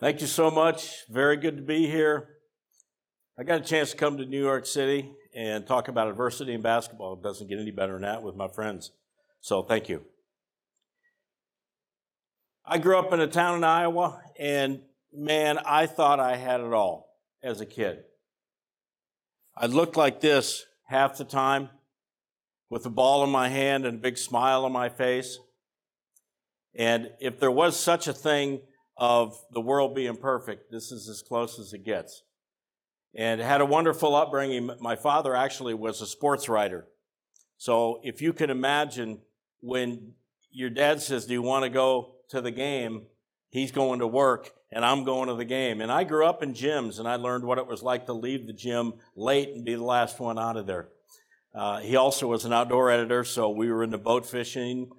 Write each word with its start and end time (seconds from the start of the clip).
Thank 0.00 0.20
you 0.20 0.28
so 0.28 0.48
much. 0.48 1.08
Very 1.08 1.36
good 1.36 1.56
to 1.56 1.62
be 1.62 1.88
here. 1.88 2.28
I 3.36 3.42
got 3.42 3.62
a 3.62 3.64
chance 3.64 3.90
to 3.90 3.96
come 3.96 4.16
to 4.18 4.24
New 4.24 4.40
York 4.40 4.64
City 4.64 5.10
and 5.34 5.66
talk 5.66 5.88
about 5.88 6.06
adversity 6.06 6.54
in 6.54 6.62
basketball. 6.62 7.14
It 7.14 7.22
doesn't 7.24 7.48
get 7.48 7.58
any 7.58 7.72
better 7.72 7.94
than 7.94 8.02
that 8.02 8.22
with 8.22 8.36
my 8.36 8.46
friends. 8.46 8.92
So 9.40 9.64
thank 9.64 9.88
you. 9.88 10.04
I 12.64 12.78
grew 12.78 12.96
up 12.96 13.12
in 13.12 13.18
a 13.18 13.26
town 13.26 13.56
in 13.56 13.64
Iowa, 13.64 14.22
and 14.38 14.82
man, 15.12 15.58
I 15.66 15.86
thought 15.86 16.20
I 16.20 16.36
had 16.36 16.60
it 16.60 16.72
all 16.72 17.16
as 17.42 17.60
a 17.60 17.66
kid. 17.66 18.04
I 19.56 19.66
looked 19.66 19.96
like 19.96 20.20
this 20.20 20.64
half 20.86 21.18
the 21.18 21.24
time 21.24 21.70
with 22.70 22.86
a 22.86 22.90
ball 22.90 23.24
in 23.24 23.30
my 23.30 23.48
hand 23.48 23.84
and 23.84 23.98
a 23.98 24.00
big 24.00 24.16
smile 24.16 24.64
on 24.64 24.70
my 24.70 24.90
face. 24.90 25.40
And 26.76 27.10
if 27.20 27.40
there 27.40 27.50
was 27.50 27.76
such 27.76 28.06
a 28.06 28.12
thing 28.12 28.60
of 28.98 29.40
the 29.52 29.60
world 29.60 29.94
being 29.94 30.16
perfect. 30.16 30.70
This 30.70 30.90
is 30.90 31.08
as 31.08 31.22
close 31.22 31.58
as 31.58 31.72
it 31.72 31.84
gets. 31.84 32.24
And 33.14 33.40
had 33.40 33.60
a 33.60 33.66
wonderful 33.66 34.14
upbringing. 34.14 34.70
My 34.80 34.96
father 34.96 35.34
actually 35.34 35.74
was 35.74 36.02
a 36.02 36.06
sports 36.06 36.48
writer. 36.48 36.86
So 37.56 38.00
if 38.02 38.20
you 38.20 38.32
can 38.32 38.50
imagine 38.50 39.20
when 39.60 40.12
your 40.50 40.70
dad 40.70 41.00
says, 41.00 41.26
Do 41.26 41.32
you 41.32 41.42
want 41.42 41.64
to 41.64 41.70
go 41.70 42.16
to 42.30 42.40
the 42.40 42.50
game? 42.50 43.06
He's 43.50 43.72
going 43.72 44.00
to 44.00 44.06
work 44.06 44.52
and 44.70 44.84
I'm 44.84 45.04
going 45.04 45.28
to 45.28 45.34
the 45.34 45.44
game. 45.44 45.80
And 45.80 45.90
I 45.90 46.04
grew 46.04 46.26
up 46.26 46.42
in 46.42 46.52
gyms 46.52 46.98
and 46.98 47.08
I 47.08 47.16
learned 47.16 47.44
what 47.44 47.58
it 47.58 47.66
was 47.66 47.82
like 47.82 48.06
to 48.06 48.12
leave 48.12 48.46
the 48.46 48.52
gym 48.52 48.94
late 49.16 49.50
and 49.50 49.64
be 49.64 49.74
the 49.74 49.84
last 49.84 50.20
one 50.20 50.38
out 50.38 50.56
of 50.56 50.66
there. 50.66 50.88
Uh, 51.54 51.78
he 51.78 51.96
also 51.96 52.26
was 52.26 52.44
an 52.44 52.52
outdoor 52.52 52.90
editor, 52.90 53.24
so 53.24 53.48
we 53.48 53.72
were 53.72 53.82
into 53.82 53.98
boat 53.98 54.26
fishing, 54.26 54.90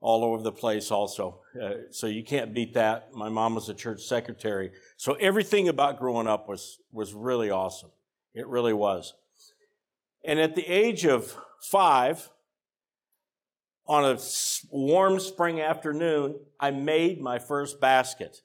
all 0.00 0.24
over 0.24 0.42
the 0.42 0.52
place 0.52 0.90
also. 0.90 1.40
Uh, 1.60 1.70
so 1.90 2.06
you 2.06 2.22
can't 2.22 2.54
beat 2.54 2.74
that. 2.74 3.12
My 3.14 3.28
mom 3.28 3.54
was 3.54 3.68
a 3.68 3.74
church 3.74 4.02
secretary. 4.02 4.70
So 4.96 5.14
everything 5.14 5.68
about 5.68 5.98
growing 5.98 6.26
up 6.26 6.48
was, 6.48 6.78
was 6.92 7.14
really 7.14 7.50
awesome. 7.50 7.90
It 8.34 8.46
really 8.46 8.74
was. 8.74 9.14
And 10.24 10.38
at 10.38 10.54
the 10.54 10.66
age 10.66 11.06
of 11.06 11.36
five, 11.60 12.28
on 13.86 14.04
a 14.04 14.18
warm 14.70 15.20
spring 15.20 15.60
afternoon, 15.60 16.40
I 16.58 16.72
made 16.72 17.20
my 17.20 17.38
first 17.38 17.80
basket. 17.80 18.42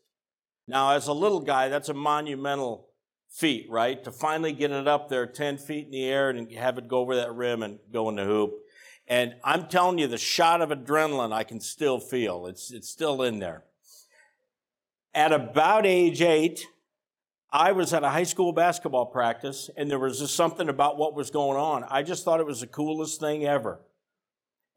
Now, 0.67 0.91
as 0.91 1.07
a 1.07 1.13
little 1.13 1.41
guy, 1.41 1.67
that's 1.67 1.89
a 1.89 1.93
monumental 1.93 2.87
feat, 3.27 3.65
right? 3.69 4.03
To 4.03 4.11
finally 4.11 4.53
get 4.53 4.71
it 4.71 4.87
up 4.87 5.09
there 5.09 5.25
10 5.25 5.57
feet 5.57 5.85
in 5.85 5.91
the 5.91 6.03
air 6.03 6.29
and 6.29 6.51
have 6.51 6.77
it 6.77 6.87
go 6.87 6.99
over 6.99 7.15
that 7.15 7.33
rim 7.33 7.63
and 7.63 7.79
go 7.91 8.09
in 8.09 8.15
the 8.15 8.25
hoop. 8.25 8.53
And 9.11 9.35
I'm 9.43 9.67
telling 9.67 9.97
you, 9.97 10.07
the 10.07 10.17
shot 10.17 10.61
of 10.61 10.69
adrenaline 10.69 11.33
I 11.33 11.43
can 11.43 11.59
still 11.59 11.99
feel. 11.99 12.47
It's, 12.47 12.71
it's 12.71 12.87
still 12.87 13.23
in 13.23 13.39
there. 13.39 13.65
At 15.13 15.33
about 15.33 15.85
age 15.85 16.21
eight, 16.21 16.65
I 17.51 17.73
was 17.73 17.93
at 17.93 18.05
a 18.05 18.09
high 18.09 18.23
school 18.23 18.53
basketball 18.53 19.07
practice, 19.07 19.69
and 19.75 19.91
there 19.91 19.99
was 19.99 20.19
just 20.19 20.33
something 20.33 20.69
about 20.69 20.97
what 20.97 21.13
was 21.13 21.29
going 21.29 21.59
on. 21.59 21.83
I 21.89 22.03
just 22.03 22.23
thought 22.23 22.39
it 22.39 22.45
was 22.45 22.61
the 22.61 22.67
coolest 22.67 23.19
thing 23.19 23.45
ever. 23.45 23.81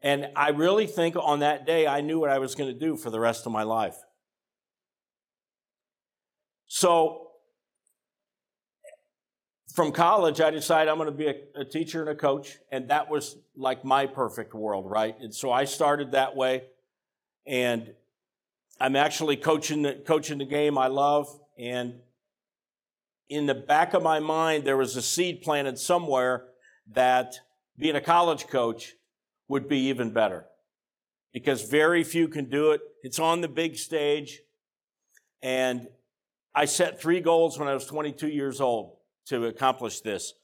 And 0.03 0.27
I 0.35 0.51
really 0.51 0.89
think 0.89 1.15
on 1.15 1.39
that 1.39 1.65
day, 1.65 1.87
I 1.87 2.01
knew 2.01 2.19
what 2.19 2.31
I 2.31 2.41
was 2.41 2.57
going 2.57 2.73
to 2.73 2.79
do 2.79 2.97
for 2.97 3.11
the 3.11 3.21
rest 3.21 3.47
of 3.47 3.53
my 3.53 3.63
life. 3.63 3.99
So 6.67 7.24
from 9.75 9.91
college, 9.91 10.41
I 10.41 10.53
decided 10.53 10.89
I'm 10.89 10.99
going 10.99 11.11
to 11.11 11.13
be 11.13 11.27
a, 11.27 11.35
a, 11.57 11.65
teacher 11.65 12.01
and 12.01 12.09
a 12.09 12.15
coach, 12.15 12.59
and 12.71 12.89
that 12.91 13.11
was 13.11 13.37
like 13.57 13.85
my 13.85 14.07
perfect 14.07 14.55
world, 14.55 14.89
right? 14.89 15.17
And 15.19 15.35
so 15.35 15.51
I 15.51 15.65
started 15.65 16.13
that 16.13 16.37
way, 16.37 16.63
and 17.45 17.93
I'm 18.81 18.95
actually 18.95 19.37
coaching 19.37 19.83
the, 19.83 19.95
coaching 20.07 20.39
the 20.39 20.45
game 20.45 20.79
I 20.79 20.87
love, 20.87 21.27
and 21.59 21.95
in 23.29 23.47
the 23.47 23.55
back 23.55 23.95
of 23.95 24.03
my 24.05 24.21
mind, 24.21 24.63
there 24.63 24.77
was 24.77 24.95
a 24.95 25.03
seed 25.03 25.43
planted 25.43 25.77
somewhere 25.77 26.45
that 26.93 27.35
being 27.77 27.97
a 27.97 28.01
college 28.01 28.47
coach 28.47 28.93
would 29.49 29.69
be 29.69 29.89
even 29.89 30.13
better, 30.13 30.47
because 31.33 31.69
very 31.69 32.05
few 32.05 32.29
can 32.29 32.49
do 32.49 32.71
it. 32.71 32.81
It's 33.03 33.19
on 33.19 33.41
the 33.41 33.49
big 33.49 33.77
stage, 33.77 34.41
and 35.43 35.89
I 36.55 36.67
set 36.67 37.01
three 37.01 37.19
goals 37.19 37.59
when 37.59 37.67
I 37.67 37.75
was 37.75 37.87
22 37.87 38.29
years 38.29 38.61
old 38.61 38.99
to 39.27 39.47
accomplish 39.47 40.01
this. 40.01 40.35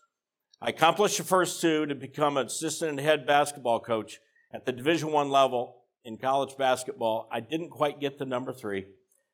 I 0.62 0.70
accomplished 0.70 1.18
the 1.18 1.24
first 1.24 1.60
two 1.60 1.86
to 1.86 1.94
become 1.94 2.36
an 2.36 2.46
assistant 2.46 2.90
and 2.90 3.00
head 3.00 3.26
basketball 3.26 3.80
coach 3.80 4.20
at 4.52 4.66
the 4.66 4.72
Division 4.72 5.10
One 5.12 5.30
level 5.30 5.76
in 6.04 6.18
college 6.18 6.56
basketball. 6.58 7.28
I 7.32 7.40
didn't 7.40 7.70
quite 7.70 8.00
get 8.00 8.18
to 8.18 8.24
number 8.24 8.52
three. 8.52 8.86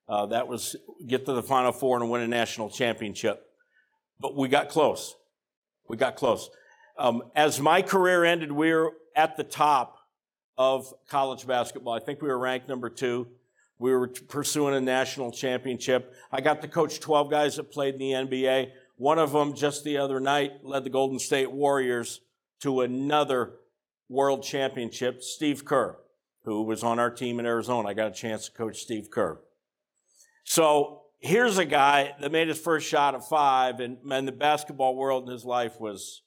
Uh, 0.09 0.27
that 0.27 0.47
was 0.47 0.77
get 1.07 1.27
to 1.27 1.33
the 1.33 1.43
Final 1.43 1.73
Four 1.73 2.01
and 2.01 2.11
win 2.11 2.23
a 2.23 2.29
national 2.29 2.71
championship, 2.71 3.45
but 4.21 4.37
we 4.37 4.49
got 4.49 4.69
close. 4.69 5.17
We 5.89 5.97
got 5.97 6.17
close. 6.17 6.49
Um, 6.99 7.25
as 7.35 7.61
my 7.61 7.83
career 7.83 8.25
ended, 8.25 8.53
we 8.53 8.73
were 8.73 8.93
at 9.15 9.37
the 9.37 9.45
top 9.45 9.99
of 10.57 10.93
college 11.09 11.47
basketball. 11.47 11.95
I 11.95 12.01
think 12.01 12.23
we 12.23 12.29
were 12.29 12.39
ranked 12.39 12.69
number 12.69 12.89
two. 12.89 13.27
We 13.79 13.93
were 13.93 14.09
pursuing 14.09 14.75
a 14.75 14.81
national 14.81 15.33
championship. 15.33 16.15
I 16.33 16.41
got 16.41 16.63
to 16.63 16.69
coach 16.69 16.99
12 17.01 17.31
guys 17.31 17.57
that 17.57 17.71
played 17.71 17.95
in 17.95 18.01
the 18.01 18.13
NBA. 18.13 18.71
One 18.97 19.19
of 19.19 19.33
them 19.33 19.55
just 19.55 19.85
the 19.85 19.99
other 19.99 20.21
night 20.21 20.65
led 20.65 20.85
the 20.85 20.91
Golden 20.91 21.19
State 21.19 21.51
Warriors 21.51 22.21
to 22.61 22.81
another 22.81 23.55
world 24.09 24.43
championship, 24.43 25.23
Steve 25.23 25.65
Kerr, 25.65 25.99
who 26.45 26.63
was 26.63 26.83
on 26.83 26.99
our 26.99 27.11
team 27.11 27.39
in 27.39 27.47
Arizona. 27.47 27.89
I 27.89 27.95
got 27.95 28.09
a 28.09 28.15
chance 28.15 28.47
to 28.47 28.53
coach 28.53 28.79
Steve 28.79 29.11
Kerr. 29.11 29.39
So 30.45 31.03
here's 31.19 31.59
a 31.59 31.65
guy 31.65 32.15
that 32.21 32.33
made 32.33 32.49
his 32.49 32.59
first 32.59 32.89
shot 32.89 33.15
at 33.15 33.29
five, 33.29 33.81
and, 33.81 33.99
and 34.11 34.27
the 34.27 34.33
basketball 34.33 34.97
world 34.97 35.27
in 35.27 35.33
his 35.33 35.45
life 35.45 35.79
was 35.79 36.23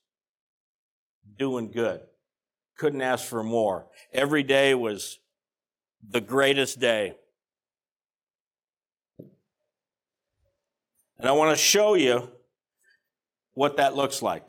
doing 1.37 1.71
good. 1.71 2.01
Couldn't 2.77 3.01
ask 3.01 3.25
for 3.25 3.43
more. 3.43 3.87
Every 4.13 4.43
day 4.43 4.75
was 4.75 5.19
the 6.07 6.21
greatest 6.21 6.79
day. 6.79 7.15
And 11.17 11.27
I 11.27 11.31
want 11.31 11.51
to 11.51 11.61
show 11.61 11.95
you 11.95 12.29
what 13.59 13.75
that 13.75 13.93
looks 13.93 14.21
like. 14.21 14.45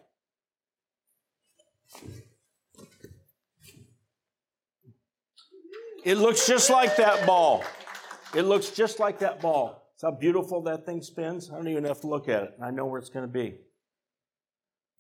It 6.05 6.17
looks 6.17 6.47
just 6.47 6.71
like 6.71 6.95
that 6.95 7.27
ball. 7.27 7.65
It 8.37 8.43
looks 8.43 8.71
just 8.71 9.01
like 9.01 9.19
that 9.19 9.41
ball. 9.41 9.91
It's 9.95 10.05
how 10.05 10.13
beautiful 10.13 10.63
that 10.63 10.87
thing 10.87 11.03
spins? 11.03 11.51
I 11.51 11.57
don't 11.57 11.67
even 11.67 11.83
have 11.87 12.01
to 12.03 12.07
look 12.07 12.29
at 12.29 12.45
it. 12.45 12.55
I 12.63 12.71
know 12.71 12.87
where 12.87 13.01
it's 13.01 13.09
going 13.09 13.27
to 13.27 13.33
be. 13.33 13.57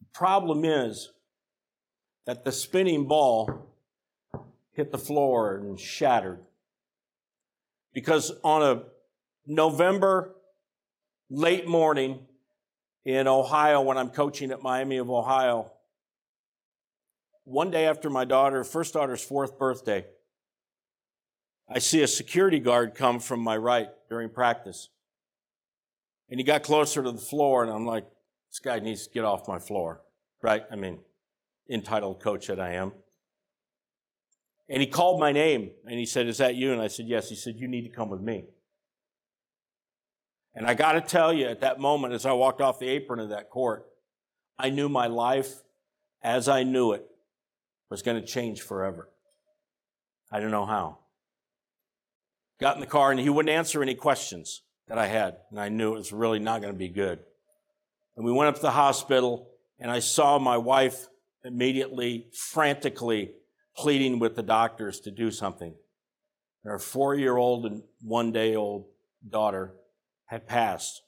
The 0.01 0.07
problem 0.13 0.65
is 0.65 1.13
that 2.27 2.43
the 2.43 2.51
spinning 2.51 3.06
ball 3.06 3.69
hit 4.73 4.91
the 4.91 4.99
floor 4.99 5.55
and 5.55 5.79
shattered. 5.79 6.41
Because 7.95 8.33
on 8.43 8.65
a 8.65 8.83
November 9.47 10.35
late 11.31 11.69
morning, 11.69 12.27
in 13.05 13.26
Ohio 13.26 13.81
when 13.81 13.97
I'm 13.99 14.11
coaching 14.11 14.50
at 14.50 14.62
Miami 14.62 14.99
of 14.99 15.11
Ohio. 15.11 15.73
One 17.44 17.70
day 17.70 17.87
after 17.87 18.11
my 18.11 18.25
daughter, 18.25 18.62
first 18.64 18.94
daughter's 18.94 19.23
fourth 19.23 19.58
birthday, 19.58 20.06
I 21.69 21.79
see 21.79 22.02
a 22.02 22.08
security 22.08 22.58
guard 22.58 22.94
come 22.94 23.20
from 23.20 23.41
my 23.41 23.56
right 23.56 23.88
during 24.08 24.29
practice. 24.29 24.88
And 26.29 26.38
he 26.38 26.44
got 26.44 26.62
closer 26.62 27.02
to 27.02 27.11
the 27.11 27.19
floor, 27.19 27.62
and 27.62 27.73
I'm 27.73 27.87
like, 27.87 28.06
this 28.50 28.58
guy 28.58 28.79
needs 28.79 29.06
to 29.06 29.12
get 29.12 29.25
off 29.25 29.49
my 29.49 29.58
floor, 29.58 30.03
right? 30.43 30.64
I 30.70 30.76
mean, 30.76 30.99
entitled 31.69 32.20
coach 32.20 32.49
that 32.49 32.61
I 32.61 32.75
am. 32.75 32.93
And 34.69 34.81
he 34.81 34.87
called 34.87 35.19
my 35.19 35.32
name 35.32 35.70
and 35.85 35.99
he 35.99 36.06
said, 36.06 36.29
Is 36.29 36.38
that 36.38 36.55
you? 36.55 36.73
And 36.73 36.81
I 36.81 36.87
said, 36.87 37.06
Yes. 37.06 37.29
He 37.29 37.35
said, 37.35 37.56
You 37.56 37.67
need 37.67 37.82
to 37.82 37.91
come 37.91 38.08
with 38.08 38.20
me. 38.20 38.44
And 40.55 40.67
I 40.67 40.75
got 40.75 40.93
to 40.93 41.00
tell 41.00 41.32
you, 41.32 41.47
at 41.47 41.61
that 41.61 41.79
moment, 41.79 42.12
as 42.12 42.26
I 42.26 42.32
walked 42.32 42.61
off 42.61 42.79
the 42.79 42.88
apron 42.88 43.20
of 43.20 43.29
that 43.29 43.50
court, 43.50 43.87
I 44.58 44.70
knew 44.70 44.88
my 44.88 45.06
life 45.06 45.62
as 46.23 46.49
I 46.49 46.64
knew 46.64 46.93
it 46.93 47.06
was 47.88 48.02
going 48.02 48.20
to 48.20 48.26
change 48.26 48.62
forever. 48.62 49.08
I 50.31 50.41
don't 50.41 50.50
know 50.50 50.67
how. 50.67 50.99
Got 52.61 52.76
in 52.76 52.81
the 52.81 52.87
car 52.87 53.11
and 53.11 53.19
he 53.19 53.31
wouldn't 53.31 53.55
answer 53.55 53.82
any 53.82 53.94
questions 53.94 54.62
that 54.88 54.99
I 54.99 55.06
had. 55.06 55.38
And 55.50 55.58
I 55.58 55.69
knew 55.69 55.94
it 55.94 55.99
was 55.99 56.12
really 56.12 56.38
not 56.38 56.61
going 56.61 56.73
to 56.73 56.79
be 56.79 56.88
good. 56.88 57.20
And 58.17 58.25
we 58.25 58.32
went 58.32 58.49
up 58.49 58.56
to 58.56 58.62
the 58.62 58.70
hospital 58.70 59.49
and 59.79 59.91
I 59.91 60.00
saw 60.00 60.38
my 60.38 60.58
wife 60.58 61.08
immediately, 61.44 62.26
frantically 62.35 63.32
pleading 63.76 64.19
with 64.19 64.37
the 64.37 64.43
doctors 64.43 65.00
to 65.00 65.11
do 65.11 65.31
something. 65.31 65.75
Her 66.64 66.79
four 66.79 67.14
year 67.14 67.37
old 67.37 67.64
and 67.64 67.82
one 68.03 68.31
day 68.31 68.55
old 68.55 68.85
daughter 69.26 69.73
had 70.31 70.47
passed 70.47 71.03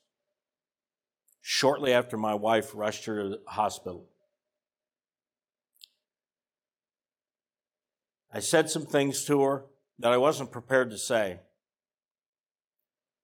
shortly 1.40 1.92
after 1.92 2.16
my 2.16 2.34
wife 2.34 2.72
rushed 2.74 3.04
her 3.04 3.22
to 3.22 3.28
the 3.28 3.40
hospital. 3.46 4.08
I 8.34 8.40
said 8.40 8.68
some 8.68 8.84
things 8.84 9.24
to 9.26 9.40
her 9.42 9.66
that 10.00 10.12
I 10.12 10.16
wasn't 10.16 10.50
prepared 10.50 10.90
to 10.90 10.98
say 10.98 11.38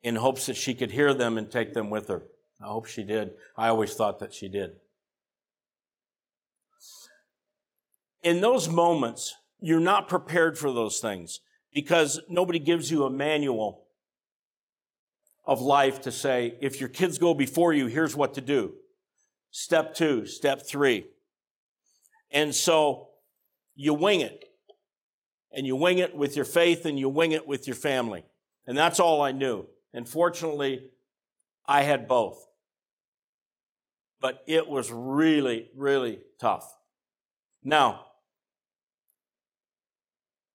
in 0.00 0.15
hopes 0.15 0.47
that 0.47 0.56
she 0.56 0.73
could 0.73 0.93
hear 0.93 1.12
them 1.12 1.37
and 1.37 1.50
take 1.50 1.75
them 1.75 1.91
with 1.91 2.06
her. 2.06 2.23
I 2.62 2.67
hope 2.67 2.87
she 2.87 3.03
did. 3.03 3.33
I 3.56 3.67
always 3.69 3.95
thought 3.95 4.21
that 4.21 4.33
she 4.33 4.49
did. 4.49 4.77
In 8.23 8.41
those 8.41 8.69
moments, 8.69 9.35
you're 9.59 9.81
not 9.81 10.09
prepared 10.09 10.56
for 10.56 10.71
those 10.73 11.00
things 11.00 11.41
because 11.75 12.21
nobody 12.29 12.61
gives 12.61 12.89
you 12.89 13.03
a 13.03 13.11
manual 13.11 13.88
of 15.49 15.62
life 15.62 16.03
to 16.03 16.12
say, 16.12 16.59
if 16.61 16.79
your 16.79 16.91
kids 16.91 17.17
go 17.17 17.33
before 17.33 17.73
you, 17.73 17.87
here's 17.87 18.15
what 18.15 18.35
to 18.35 18.43
do. 18.43 18.75
Step 19.50 19.95
two, 19.95 20.27
step 20.27 20.61
three. 20.69 21.06
And 22.31 22.55
so 22.55 23.09
you 23.75 23.95
wing 23.95 24.21
it. 24.21 24.45
And 25.50 25.67
you 25.67 25.75
wing 25.75 25.99
it 25.99 26.15
with 26.15 26.37
your 26.37 26.45
faith 26.45 26.85
and 26.85 26.99
you 26.99 27.09
wing 27.09 27.33
it 27.33 27.49
with 27.49 27.67
your 27.67 27.75
family. 27.75 28.27
And 28.67 28.77
that's 28.77 29.00
all 29.00 29.23
I 29.23 29.33
knew. 29.33 29.67
And 29.95 30.06
fortunately, 30.06 30.91
I 31.67 31.83
had 31.83 32.06
both. 32.06 32.47
But 34.21 34.43
it 34.47 34.69
was 34.69 34.93
really, 34.93 35.71
really 35.75 36.19
tough. 36.39 36.71
Now, 37.65 38.05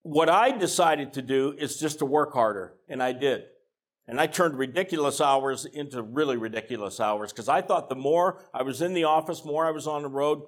what 0.03 0.29
I 0.29 0.51
decided 0.51 1.13
to 1.13 1.23
do 1.23 1.55
is 1.57 1.79
just 1.79 1.99
to 1.99 2.05
work 2.05 2.33
harder, 2.33 2.73
and 2.87 3.01
I 3.01 3.13
did. 3.13 3.45
And 4.07 4.19
I 4.19 4.27
turned 4.27 4.57
ridiculous 4.57 5.21
hours 5.21 5.65
into 5.65 6.01
really 6.01 6.35
ridiculous 6.35 6.99
hours 6.99 7.31
because 7.31 7.47
I 7.47 7.61
thought 7.61 7.89
the 7.89 7.95
more 7.95 8.41
I 8.53 8.63
was 8.63 8.81
in 8.81 8.93
the 8.93 9.05
office, 9.05 9.45
more 9.45 9.65
I 9.65 9.71
was 9.71 9.87
on 9.87 10.01
the 10.01 10.09
road, 10.09 10.43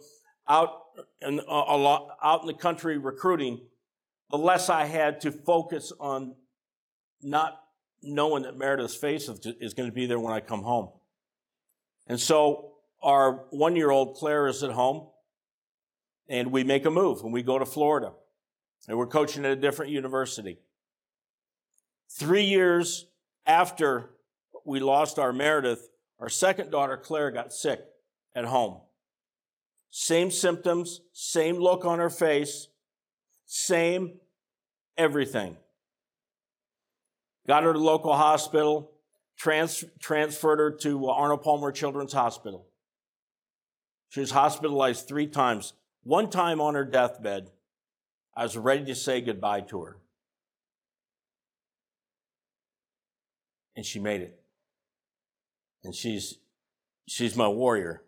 out 0.48 0.82
in, 1.22 1.40
uh, 1.40 1.44
a 1.48 1.78
lot, 1.78 2.18
out 2.22 2.42
in 2.42 2.48
the 2.48 2.54
country 2.54 2.98
recruiting, 2.98 3.62
the 4.30 4.38
less 4.38 4.70
I 4.70 4.86
had 4.86 5.22
to 5.22 5.32
focus 5.32 5.94
on 6.00 6.36
not 7.22 7.62
knowing 8.02 8.44
that 8.44 8.58
Meredith's 8.58 8.96
face 8.96 9.30
is 9.30 9.74
going 9.74 9.90
to 9.90 9.96
be 9.96 10.06
there 10.06 10.20
when 10.20 10.34
I 10.34 10.42
come 10.42 10.64
home. 10.64 10.90
And 12.08 12.20
so 12.20 12.74
our 13.02 13.46
one 13.52 13.76
year 13.76 13.90
old 13.90 14.18
Claire 14.18 14.48
is 14.48 14.64
at 14.64 14.72
home, 14.72 15.08
and 16.28 16.52
we 16.52 16.64
make 16.64 16.86
a 16.86 16.92
move 16.92 17.22
and 17.22 17.32
we 17.32 17.42
go 17.42 17.58
to 17.58 17.66
Florida. 17.66 18.12
And 18.88 18.98
we're 18.98 19.08
coaching 19.08 19.46
at 19.46 19.52
a 19.52 19.56
different 19.56 19.92
university. 19.92 20.60
Three 22.10 22.44
years 22.44 23.08
after 23.46 24.10
we 24.66 24.80
lost 24.80 25.20
our 25.20 25.34
Meredith, 25.34 25.90
our 26.20 26.30
second 26.30 26.72
daughter, 26.72 26.98
Claire, 26.98 27.32
got 27.32 27.54
sick 27.54 27.82
at 28.34 28.46
home. 28.46 28.80
Same 29.92 30.32
symptoms, 30.32 31.02
same 31.14 31.58
look 31.58 31.86
on 31.86 32.00
her 32.00 32.10
face, 32.10 32.68
same 33.46 34.20
everything. 34.98 35.56
Got 37.48 37.64
her 37.64 37.74
to 37.74 37.80
local 37.80 38.16
hospital, 38.16 38.92
trans- 39.38 39.86
transferred 40.00 40.60
her 40.60 40.72
to 40.72 41.08
uh, 41.08 41.12
Arnold 41.12 41.44
Palmer 41.44 41.72
Children's 41.72 42.14
Hospital. 42.14 42.66
She 44.10 44.20
was 44.20 44.32
hospitalized 44.32 45.08
three 45.08 45.28
times. 45.28 45.74
One 46.04 46.30
time 46.30 46.60
on 46.62 46.76
her 46.76 46.86
deathbed, 46.86 47.52
I 48.36 48.44
was 48.44 48.58
ready 48.58 48.86
to 48.86 48.96
say 48.96 49.22
goodbye 49.22 49.62
to 49.62 49.82
her. 49.82 49.98
And 53.76 53.86
she 53.86 54.00
made 54.00 54.22
it. 54.22 54.40
And 55.84 55.94
she's, 55.94 56.36
she's 57.08 57.36
my 57.36 57.48
warrior. 57.48 58.02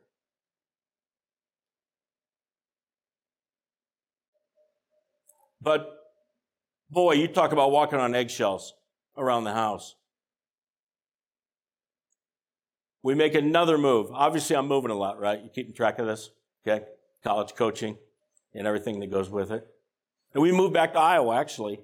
But 5.62 6.14
boy, 6.90 7.14
you 7.14 7.28
talk 7.28 7.52
about 7.52 7.72
walking 7.72 8.00
on 8.00 8.16
eggshells 8.16 8.74
around 9.18 9.44
the 9.44 9.54
house. 9.54 9.96
We 13.04 13.16
make 13.16 13.36
another 13.36 13.78
move. 13.78 14.10
Obviously, 14.12 14.56
I'm 14.56 14.68
moving 14.68 14.92
a 14.92 14.96
lot, 14.96 15.20
right? 15.20 15.42
You 15.42 15.50
keeping 15.54 15.74
track 15.74 16.00
of 16.00 16.08
this? 16.08 16.30
Okay? 16.66 16.86
College 17.24 17.56
coaching 17.56 17.98
and 18.54 18.68
everything 18.68 19.00
that 19.00 19.12
goes 19.12 19.30
with 19.30 19.52
it. 19.52 19.68
And 20.34 20.42
we 20.42 20.52
moved 20.52 20.74
back 20.74 20.94
to 20.94 21.00
Iowa, 21.00 21.38
actually. 21.38 21.80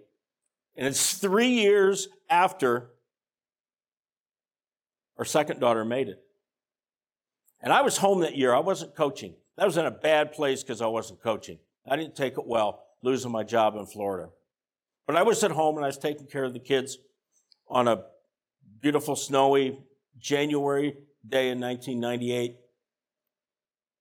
And 0.75 0.87
it's 0.87 1.13
three 1.15 1.49
years 1.49 2.07
after 2.29 2.89
our 5.17 5.25
second 5.25 5.59
daughter 5.59 5.85
made 5.85 6.09
it. 6.09 6.21
And 7.61 7.71
I 7.71 7.81
was 7.81 7.97
home 7.97 8.21
that 8.21 8.35
year. 8.35 8.53
I 8.53 8.59
wasn't 8.59 8.95
coaching. 8.95 9.35
That 9.57 9.65
was 9.65 9.77
in 9.77 9.85
a 9.85 9.91
bad 9.91 10.33
place 10.33 10.63
because 10.63 10.81
I 10.81 10.87
wasn't 10.87 11.21
coaching. 11.21 11.59
I 11.87 11.95
didn't 11.95 12.15
take 12.15 12.37
it 12.37 12.45
well, 12.45 12.83
losing 13.01 13.31
my 13.31 13.43
job 13.43 13.75
in 13.75 13.85
Florida. 13.85 14.29
But 15.05 15.15
I 15.15 15.23
was 15.23 15.43
at 15.43 15.51
home 15.51 15.75
and 15.75 15.85
I 15.85 15.87
was 15.87 15.97
taking 15.97 16.27
care 16.27 16.43
of 16.43 16.53
the 16.53 16.59
kids 16.59 16.97
on 17.67 17.87
a 17.87 18.03
beautiful, 18.81 19.15
snowy 19.15 19.79
January 20.17 20.95
day 21.27 21.49
in 21.49 21.59
1998. 21.59 22.57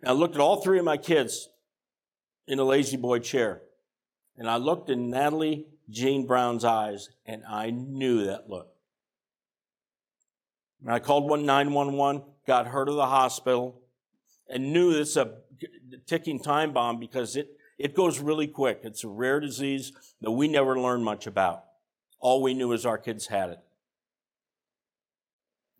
And 0.00 0.10
I 0.10 0.12
looked 0.12 0.34
at 0.34 0.40
all 0.40 0.56
three 0.56 0.78
of 0.78 0.84
my 0.84 0.96
kids 0.96 1.48
in 2.46 2.58
a 2.58 2.64
La-Z-Boy 2.64 3.20
chair. 3.20 3.62
And 4.36 4.48
I 4.48 4.56
looked 4.56 4.90
in 4.90 5.10
Natalie 5.10 5.66
Jean 5.90 6.26
Brown's 6.26 6.64
eyes, 6.64 7.10
and 7.26 7.42
I 7.48 7.70
knew 7.70 8.24
that 8.24 8.48
look. 8.48 8.71
And 10.82 10.92
I 10.92 10.98
called 10.98 11.26
911, 11.30 12.22
got 12.46 12.66
her 12.68 12.84
to 12.84 12.92
the 12.92 13.06
hospital, 13.06 13.80
and 14.48 14.72
knew 14.72 14.90
it's 14.90 15.16
a 15.16 15.38
ticking 16.06 16.40
time 16.40 16.72
bomb 16.72 16.98
because 16.98 17.36
it, 17.36 17.48
it 17.78 17.94
goes 17.94 18.18
really 18.18 18.48
quick. 18.48 18.80
It's 18.82 19.04
a 19.04 19.08
rare 19.08 19.40
disease 19.40 19.92
that 20.20 20.30
we 20.30 20.48
never 20.48 20.78
learned 20.78 21.04
much 21.04 21.26
about. 21.26 21.64
All 22.18 22.42
we 22.42 22.54
knew 22.54 22.72
is 22.72 22.84
our 22.84 22.98
kids 22.98 23.28
had 23.28 23.50
it. 23.50 23.58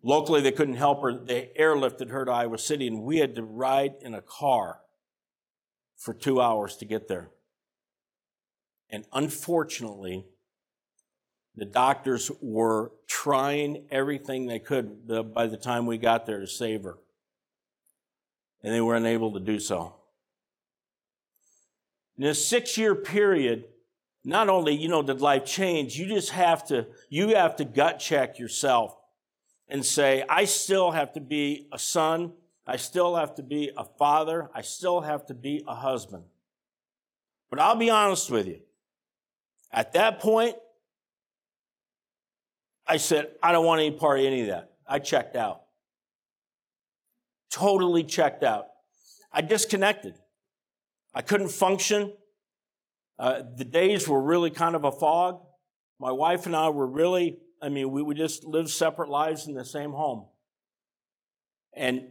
Locally, 0.01 0.41
they 0.41 0.51
couldn't 0.51 0.75
help 0.75 1.01
her. 1.01 1.17
They 1.17 1.51
airlifted 1.57 2.09
her 2.09 2.25
to 2.25 2.31
Iowa 2.31 2.57
City, 2.57 2.87
and 2.87 3.03
we 3.03 3.19
had 3.19 3.35
to 3.35 3.43
ride 3.43 3.95
in 4.01 4.13
a 4.13 4.21
car 4.21 4.81
for 5.95 6.13
two 6.13 6.41
hours 6.41 6.75
to 6.77 6.85
get 6.85 7.07
there. 7.07 7.29
And 8.89 9.05
unfortunately, 9.13 10.25
the 11.55 11.65
doctors 11.65 12.31
were 12.41 12.91
trying 13.07 13.85
everything 13.91 14.47
they 14.47 14.59
could 14.59 15.07
by 15.33 15.47
the 15.47 15.57
time 15.57 15.85
we 15.85 15.97
got 15.97 16.25
there 16.25 16.39
to 16.39 16.47
save 16.47 16.83
her. 16.83 16.97
And 18.63 18.73
they 18.73 18.81
were 18.81 18.95
unable 18.95 19.33
to 19.33 19.39
do 19.39 19.59
so. 19.59 19.95
In 22.17 22.23
a 22.23 22.33
six 22.33 22.77
year 22.77 22.95
period, 22.95 23.65
not 24.23 24.49
only, 24.49 24.73
you 24.73 24.87
know, 24.87 25.03
did 25.03 25.21
life 25.21 25.45
change, 25.45 25.97
you 25.97 26.07
just 26.07 26.29
have 26.29 26.65
to, 26.67 26.87
you 27.09 27.35
have 27.35 27.57
to 27.57 27.65
gut 27.65 27.99
check 27.99 28.39
yourself 28.39 28.95
and 29.67 29.85
say, 29.85 30.23
I 30.29 30.45
still 30.45 30.91
have 30.91 31.13
to 31.13 31.19
be 31.19 31.67
a 31.71 31.79
son. 31.79 32.33
I 32.65 32.77
still 32.77 33.15
have 33.15 33.35
to 33.35 33.43
be 33.43 33.71
a 33.75 33.83
father. 33.83 34.49
I 34.55 34.61
still 34.61 35.01
have 35.01 35.25
to 35.27 35.33
be 35.33 35.63
a 35.67 35.75
husband. 35.75 36.23
But 37.49 37.59
I'll 37.59 37.75
be 37.75 37.89
honest 37.89 38.31
with 38.31 38.47
you. 38.47 38.61
At 39.71 39.93
that 39.93 40.19
point, 40.19 40.55
I 42.85 42.97
said, 42.97 43.27
I 43.41 43.51
don't 43.51 43.65
want 43.65 43.81
any 43.81 43.91
part 43.91 44.19
of 44.19 44.25
any 44.25 44.41
of 44.41 44.47
that. 44.47 44.71
I 44.87 44.99
checked 44.99 45.35
out. 45.35 45.61
Totally 47.51 48.03
checked 48.03 48.43
out. 48.43 48.67
I 49.31 49.41
disconnected. 49.41 50.15
I 51.13 51.21
couldn't 51.21 51.49
function. 51.49 52.13
Uh, 53.17 53.43
the 53.55 53.65
days 53.65 54.07
were 54.07 54.21
really 54.21 54.49
kind 54.49 54.75
of 54.75 54.83
a 54.83 54.91
fog. 54.91 55.41
My 55.99 56.11
wife 56.11 56.45
and 56.45 56.55
I 56.55 56.69
were 56.69 56.87
really, 56.87 57.37
I 57.61 57.69
mean, 57.69 57.91
we 57.91 58.01
would 58.01 58.17
just 58.17 58.43
live 58.43 58.69
separate 58.69 59.09
lives 59.09 59.47
in 59.47 59.53
the 59.53 59.63
same 59.63 59.91
home. 59.91 60.25
And 61.75 62.07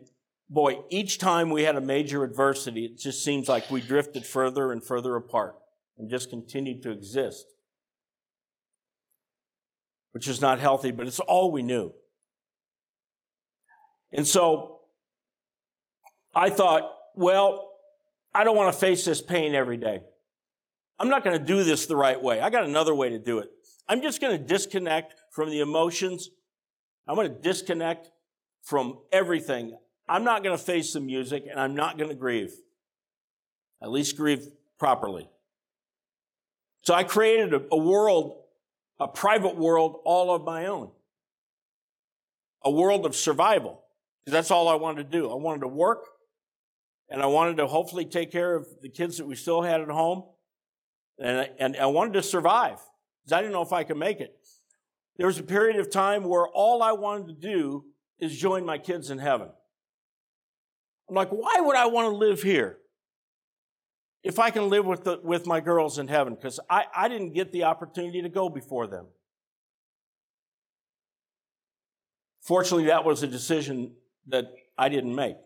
boy, 0.48 0.78
each 0.90 1.18
time 1.18 1.50
we 1.50 1.64
had 1.64 1.76
a 1.76 1.80
major 1.80 2.24
adversity, 2.24 2.84
it 2.86 2.98
just 2.98 3.24
seems 3.24 3.48
like 3.48 3.70
we 3.70 3.80
drifted 3.80 4.24
further 4.24 4.72
and 4.72 4.82
further 4.82 5.16
apart. 5.16 5.56
and 5.98 6.10
just 6.10 6.30
continued 6.30 6.82
to 6.82 6.90
exist, 6.90 7.46
which 10.12 10.28
is 10.28 10.40
not 10.40 10.60
healthy, 10.60 10.90
but 10.90 11.06
it's 11.06 11.20
all 11.20 11.50
we 11.50 11.62
knew. 11.62 11.92
And 14.12 14.26
so 14.26 14.80
I 16.34 16.50
thought, 16.50 16.90
well, 17.14 17.70
I 18.34 18.44
don't 18.44 18.56
want 18.56 18.72
to 18.72 18.78
face 18.78 19.04
this 19.04 19.20
pain 19.20 19.54
every 19.54 19.76
day. 19.76 20.00
I'm 20.98 21.08
not 21.08 21.24
going 21.24 21.38
to 21.38 21.44
do 21.44 21.64
this 21.64 21.86
the 21.86 21.96
right 21.96 22.22
way. 22.22 22.40
I 22.40 22.50
got 22.50 22.64
another 22.64 22.94
way 22.94 23.10
to 23.10 23.18
do 23.18 23.38
it. 23.38 23.48
I'm 23.88 24.02
just 24.02 24.20
going 24.20 24.38
to 24.38 24.42
disconnect 24.42 25.14
from 25.30 25.50
the 25.50 25.60
emotions. 25.60 26.30
I'm 27.08 27.16
going 27.16 27.28
to 27.28 27.40
disconnect 27.40 28.10
from 28.62 28.98
everything. 29.10 29.76
I'm 30.08 30.24
not 30.24 30.44
going 30.44 30.56
to 30.56 30.62
face 30.62 30.92
the 30.92 31.00
music 31.00 31.44
and 31.50 31.58
I'm 31.58 31.74
not 31.74 31.98
going 31.98 32.10
to 32.10 32.16
grieve. 32.16 32.52
At 33.82 33.90
least 33.90 34.16
grieve 34.16 34.46
properly. 34.78 35.28
So 36.82 36.94
I 36.94 37.04
created 37.04 37.54
a, 37.54 37.62
a 37.72 37.76
world, 37.76 38.41
a 39.04 39.08
private 39.08 39.56
world 39.56 40.00
all 40.04 40.34
of 40.34 40.44
my 40.44 40.66
own. 40.66 40.90
A 42.64 42.70
world 42.70 43.04
of 43.06 43.16
survival. 43.16 43.82
That's 44.26 44.50
all 44.50 44.68
I 44.68 44.74
wanted 44.74 45.10
to 45.10 45.18
do. 45.18 45.30
I 45.30 45.34
wanted 45.34 45.62
to 45.62 45.68
work 45.68 46.06
and 47.08 47.20
I 47.20 47.26
wanted 47.26 47.56
to 47.56 47.66
hopefully 47.66 48.04
take 48.04 48.30
care 48.30 48.54
of 48.54 48.66
the 48.80 48.88
kids 48.88 49.18
that 49.18 49.26
we 49.26 49.34
still 49.34 49.62
had 49.62 49.80
at 49.80 49.88
home. 49.88 50.24
And, 51.18 51.50
and 51.58 51.76
I 51.76 51.86
wanted 51.86 52.14
to 52.14 52.22
survive 52.22 52.78
because 53.22 53.32
I 53.32 53.40
didn't 53.40 53.52
know 53.52 53.62
if 53.62 53.72
I 53.72 53.84
could 53.84 53.96
make 53.96 54.20
it. 54.20 54.34
There 55.16 55.26
was 55.26 55.38
a 55.38 55.42
period 55.42 55.78
of 55.78 55.90
time 55.90 56.24
where 56.24 56.46
all 56.46 56.82
I 56.82 56.92
wanted 56.92 57.26
to 57.26 57.34
do 57.34 57.84
is 58.18 58.38
join 58.38 58.64
my 58.64 58.78
kids 58.78 59.10
in 59.10 59.18
heaven. 59.18 59.48
I'm 61.08 61.14
like, 61.14 61.30
why 61.30 61.60
would 61.60 61.76
I 61.76 61.86
want 61.86 62.06
to 62.10 62.16
live 62.16 62.42
here 62.42 62.78
if 64.22 64.38
I 64.38 64.50
can 64.50 64.68
live 64.68 64.86
with, 64.86 65.04
the, 65.04 65.20
with 65.22 65.46
my 65.46 65.60
girls 65.60 65.98
in 65.98 66.08
heaven? 66.08 66.34
Because 66.34 66.60
I, 66.70 66.84
I 66.94 67.08
didn't 67.08 67.32
get 67.32 67.52
the 67.52 67.64
opportunity 67.64 68.22
to 68.22 68.28
go 68.28 68.48
before 68.48 68.86
them. 68.86 69.06
Fortunately, 72.40 72.86
that 72.86 73.04
was 73.04 73.22
a 73.22 73.26
decision 73.26 73.94
that 74.28 74.52
I 74.76 74.88
didn't 74.88 75.14
make. 75.14 75.36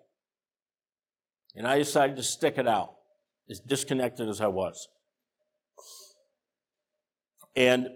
And 1.55 1.67
I 1.67 1.79
decided 1.79 2.17
to 2.17 2.23
stick 2.23 2.59
it 2.59 2.69
out, 2.69 2.95
as 3.51 3.61
disconnected 3.61 4.29
as 4.29 4.41
I 4.41 4.49
was. 4.49 4.89
And 7.55 7.89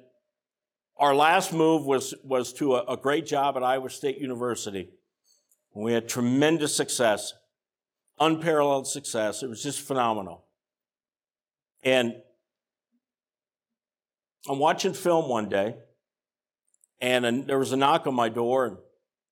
our 0.97 1.15
last 1.15 1.53
move 1.53 1.85
was, 1.85 2.15
was 2.25 2.53
to 2.55 2.77
a, 2.77 2.93
a 2.93 2.97
great 2.97 3.27
job 3.27 3.57
at 3.57 3.63
Iowa 3.63 3.91
State 3.91 4.19
University. 4.19 4.89
We 5.75 5.93
had 5.93 6.09
tremendous 6.09 6.75
success, 6.75 7.33
unparalleled 8.19 8.87
success. 8.87 9.43
It 9.43 9.49
was 9.49 9.63
just 9.63 9.81
phenomenal. 9.81 10.45
And 11.83 12.15
I'm 14.49 14.59
watching 14.59 14.93
film 14.93 15.29
one 15.29 15.49
day, 15.49 15.77
and 17.01 17.27
a, 17.27 17.43
there 17.43 17.59
was 17.59 17.73
a 17.73 17.77
knock 17.77 18.07
on 18.07 18.15
my 18.15 18.29
door, 18.29 18.67
and 18.67 18.77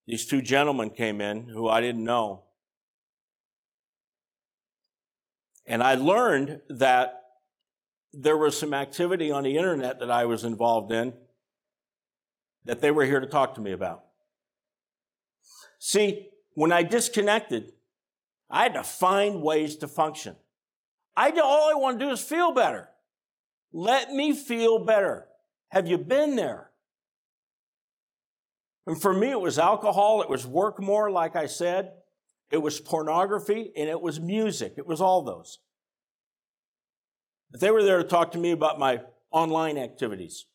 these 0.07 0.27
two 0.27 0.41
gentlemen 0.41 0.91
came 0.91 1.21
in 1.21 1.49
who 1.49 1.69
I 1.69 1.81
didn't 1.81 2.05
know. 2.05 2.45
And 5.67 5.83
I 5.83 5.97
learned 5.97 6.63
that 6.71 7.23
there 8.13 8.39
was 8.39 8.59
some 8.59 8.73
activity 8.73 9.31
on 9.31 9.45
the 9.45 9.57
internet 9.57 10.01
that 10.01 10.11
I 10.11 10.25
was 10.25 10.45
involved 10.45 10.93
in 10.93 11.13
that 12.65 12.81
they 12.81 12.91
were 12.91 13.05
here 13.05 13.21
to 13.21 13.27
talk 13.27 13.55
to 13.55 13.61
me 13.61 13.73
about. 13.73 14.05
See, 15.79 16.29
when 16.55 16.73
I 16.73 16.83
disconnected, 16.83 17.73
I 18.51 18.63
had 18.63 18.75
to 18.75 18.83
find 18.83 19.43
ways 19.43 19.77
to 19.77 19.89
function. 19.89 20.37
I 21.19 21.31
all 21.31 21.69
I 21.69 21.75
want 21.75 21.99
to 21.99 22.05
do 22.05 22.13
is 22.13 22.21
feel 22.21 22.53
better. 22.53 22.89
Let 23.73 24.13
me 24.13 24.33
feel 24.33 24.79
better. 24.79 25.27
Have 25.71 25.89
you 25.89 25.99
been 25.99 26.37
there? 26.37 26.71
And 28.87 29.03
for 29.03 29.13
me, 29.13 29.33
it 29.33 29.41
was 29.41 29.59
alcohol, 29.59 30.23
it 30.23 30.31
was 30.31 30.47
work 30.47 30.81
more, 30.81 31.11
like 31.11 31.35
I 31.35 31.47
said, 31.47 31.93
it 32.53 32.59
was 32.59 32.81
pornography, 32.81 33.73
and 33.77 33.89
it 33.89 34.01
was 34.01 34.21
music. 34.21 34.75
It 34.79 34.87
was 34.87 35.01
all 35.01 35.23
those. 35.23 35.59
But 37.51 37.61
they 37.61 37.73
were 37.73 37.83
there 37.83 37.99
to 37.99 38.05
talk 38.05 38.31
to 38.33 38.39
me 38.39 38.53
about 38.53 38.79
my 38.79 39.01
online 39.33 39.77
activities. 39.77 40.47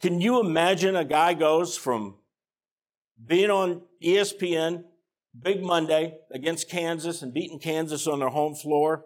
Can 0.00 0.22
you 0.22 0.40
imagine 0.40 0.96
a 0.96 1.04
guy 1.04 1.34
goes 1.34 1.76
from 1.76 2.16
being 3.24 3.50
on 3.50 3.82
ESPN, 4.02 4.84
Big 5.40 5.62
Monday 5.62 6.18
against 6.32 6.70
Kansas 6.70 7.22
and 7.22 7.32
beating 7.32 7.58
Kansas 7.58 8.06
on 8.06 8.20
their 8.20 8.30
home 8.30 8.54
floor, 8.54 9.04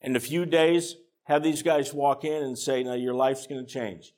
in 0.00 0.16
a 0.16 0.20
few 0.20 0.44
days, 0.44 0.96
have 1.24 1.42
these 1.42 1.62
guys 1.62 1.94
walk 1.94 2.24
in 2.24 2.42
and 2.42 2.58
say, 2.58 2.82
Now 2.82 2.94
your 2.94 3.14
life's 3.14 3.46
going 3.46 3.64
to 3.64 3.70
change? 3.70 4.12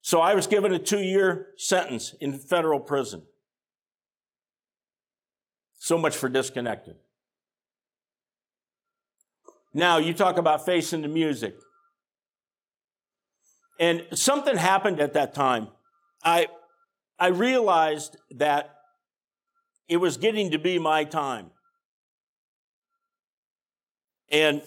So 0.00 0.20
I 0.20 0.34
was 0.34 0.46
given 0.46 0.72
a 0.72 0.78
two 0.78 1.00
year 1.00 1.48
sentence 1.56 2.14
in 2.20 2.38
federal 2.38 2.80
prison. 2.80 3.22
So 5.78 5.98
much 5.98 6.16
for 6.16 6.28
disconnected. 6.28 6.96
Now, 9.74 9.98
you 9.98 10.12
talk 10.12 10.36
about 10.36 10.66
facing 10.66 11.02
the 11.02 11.08
music. 11.08 11.56
And 13.80 14.06
something 14.12 14.56
happened 14.56 15.00
at 15.00 15.14
that 15.14 15.34
time. 15.34 15.68
I, 16.22 16.48
I 17.18 17.28
realized 17.28 18.16
that 18.32 18.74
it 19.88 19.98
was 19.98 20.16
getting 20.16 20.50
to 20.52 20.58
be 20.58 20.78
my 20.78 21.04
time. 21.04 21.50
And 24.30 24.62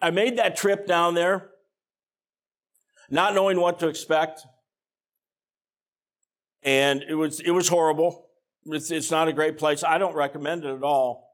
I 0.00 0.10
made 0.10 0.38
that 0.38 0.56
trip 0.56 0.86
down 0.86 1.14
there, 1.14 1.50
not 3.10 3.34
knowing 3.34 3.60
what 3.60 3.78
to 3.80 3.88
expect. 3.88 4.42
And 6.62 7.02
it 7.08 7.14
was, 7.14 7.40
it 7.40 7.50
was 7.50 7.68
horrible. 7.68 8.26
It's, 8.66 8.90
it's 8.90 9.10
not 9.10 9.28
a 9.28 9.32
great 9.32 9.58
place. 9.58 9.82
I 9.82 9.98
don't 9.98 10.14
recommend 10.14 10.64
it 10.64 10.74
at 10.74 10.82
all 10.82 11.28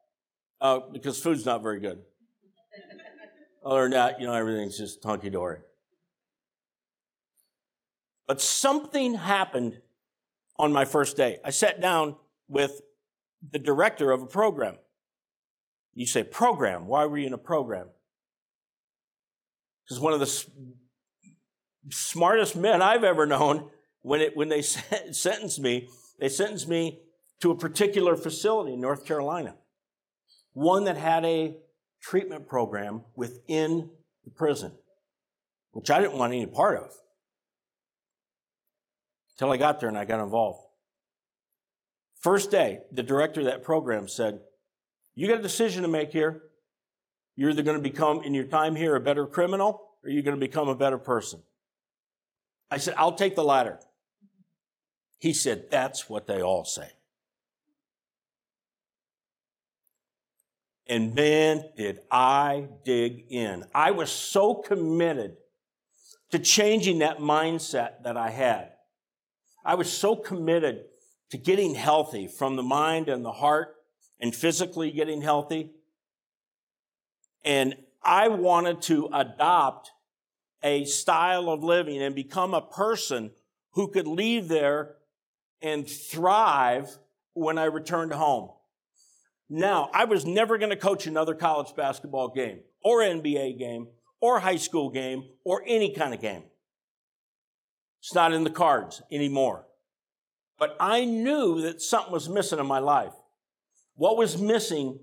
uh, 0.60 0.80
because 0.92 1.20
food's 1.20 1.44
not 1.44 1.62
very 1.62 1.80
good. 1.80 1.98
Other 3.64 3.82
than 3.82 3.92
that, 3.92 4.20
you 4.20 4.26
know, 4.26 4.34
everything's 4.34 4.76
just 4.76 5.02
hunky 5.02 5.30
dory. 5.30 5.58
But 8.26 8.40
something 8.40 9.14
happened 9.14 9.80
on 10.58 10.72
my 10.72 10.84
first 10.84 11.16
day. 11.16 11.38
I 11.44 11.50
sat 11.50 11.80
down 11.80 12.16
with 12.48 12.80
the 13.50 13.58
director 13.58 14.10
of 14.10 14.22
a 14.22 14.26
program. 14.26 14.76
You 15.94 16.06
say, 16.06 16.24
program? 16.24 16.86
Why 16.86 17.06
were 17.06 17.18
you 17.18 17.26
in 17.26 17.32
a 17.32 17.38
program? 17.38 17.88
Because 19.84 20.00
one 20.00 20.12
of 20.12 20.20
the 20.20 20.26
s- 20.26 20.50
smartest 21.90 22.56
men 22.56 22.82
I've 22.82 23.04
ever 23.04 23.26
known, 23.26 23.70
when, 24.02 24.20
it, 24.20 24.36
when 24.36 24.48
they 24.48 24.62
sentenced 24.62 25.60
me, 25.60 25.88
they 26.18 26.28
sentenced 26.28 26.68
me 26.68 27.00
to 27.40 27.50
a 27.50 27.56
particular 27.56 28.16
facility 28.16 28.72
in 28.72 28.80
North 28.80 29.04
Carolina, 29.04 29.56
one 30.52 30.84
that 30.84 30.96
had 30.96 31.24
a 31.24 31.56
treatment 32.04 32.46
program 32.46 33.02
within 33.16 33.90
the 34.24 34.30
prison, 34.30 34.72
which 35.72 35.90
I 35.90 36.00
didn't 36.00 36.18
want 36.18 36.34
any 36.34 36.46
part 36.46 36.76
of. 36.76 36.90
Until 39.34 39.52
I 39.52 39.56
got 39.56 39.80
there 39.80 39.88
and 39.88 39.98
I 39.98 40.04
got 40.04 40.22
involved. 40.22 40.60
First 42.20 42.50
day, 42.50 42.80
the 42.92 43.02
director 43.02 43.40
of 43.40 43.46
that 43.46 43.62
program 43.62 44.06
said, 44.06 44.40
You 45.14 45.26
got 45.28 45.38
a 45.38 45.42
decision 45.42 45.82
to 45.82 45.88
make 45.88 46.12
here. 46.12 46.42
You're 47.36 47.50
either 47.50 47.62
going 47.62 47.76
to 47.76 47.82
become, 47.82 48.22
in 48.22 48.32
your 48.32 48.44
time 48.44 48.76
here, 48.76 48.94
a 48.94 49.00
better 49.00 49.26
criminal 49.26 49.80
or 50.04 50.10
you're 50.10 50.22
going 50.22 50.38
to 50.38 50.46
become 50.46 50.68
a 50.68 50.74
better 50.76 50.98
person. 50.98 51.42
I 52.70 52.78
said, 52.78 52.94
I'll 52.96 53.16
take 53.16 53.34
the 53.34 53.44
latter. 53.44 53.80
He 55.18 55.32
said, 55.32 55.70
That's 55.70 56.08
what 56.08 56.26
they 56.26 56.42
all 56.42 56.64
say. 56.64 56.90
And 60.86 61.14
man, 61.14 61.64
did 61.76 62.00
I 62.10 62.68
dig 62.84 63.24
in. 63.30 63.64
I 63.74 63.92
was 63.92 64.10
so 64.10 64.54
committed 64.54 65.36
to 66.30 66.38
changing 66.38 66.98
that 66.98 67.18
mindset 67.18 68.02
that 68.04 68.16
I 68.16 68.30
had. 68.30 68.72
I 69.64 69.76
was 69.76 69.90
so 69.90 70.14
committed 70.14 70.84
to 71.30 71.38
getting 71.38 71.74
healthy 71.74 72.26
from 72.28 72.56
the 72.56 72.62
mind 72.62 73.08
and 73.08 73.24
the 73.24 73.32
heart 73.32 73.76
and 74.20 74.34
physically 74.34 74.90
getting 74.90 75.22
healthy. 75.22 75.70
And 77.44 77.76
I 78.02 78.28
wanted 78.28 78.82
to 78.82 79.08
adopt 79.12 79.90
a 80.62 80.84
style 80.84 81.48
of 81.48 81.62
living 81.64 82.02
and 82.02 82.14
become 82.14 82.52
a 82.52 82.60
person 82.60 83.30
who 83.72 83.88
could 83.88 84.06
leave 84.06 84.48
there 84.48 84.96
and 85.62 85.88
thrive 85.88 86.98
when 87.32 87.58
I 87.58 87.64
returned 87.64 88.12
home. 88.12 88.50
Now, 89.48 89.90
I 89.92 90.04
was 90.04 90.24
never 90.24 90.58
going 90.58 90.70
to 90.70 90.76
coach 90.76 91.06
another 91.06 91.34
college 91.34 91.74
basketball 91.76 92.28
game 92.28 92.60
or 92.82 93.00
NBA 93.00 93.58
game 93.58 93.88
or 94.20 94.40
high 94.40 94.56
school 94.56 94.90
game 94.90 95.24
or 95.44 95.62
any 95.66 95.94
kind 95.94 96.14
of 96.14 96.20
game. 96.20 96.44
It's 98.00 98.14
not 98.14 98.32
in 98.32 98.44
the 98.44 98.50
cards 98.50 99.02
anymore. 99.10 99.66
But 100.58 100.76
I 100.80 101.04
knew 101.04 101.60
that 101.62 101.82
something 101.82 102.12
was 102.12 102.28
missing 102.28 102.58
in 102.58 102.66
my 102.66 102.78
life. 102.78 103.12
What 103.96 104.16
was 104.16 104.38
missing 104.38 105.00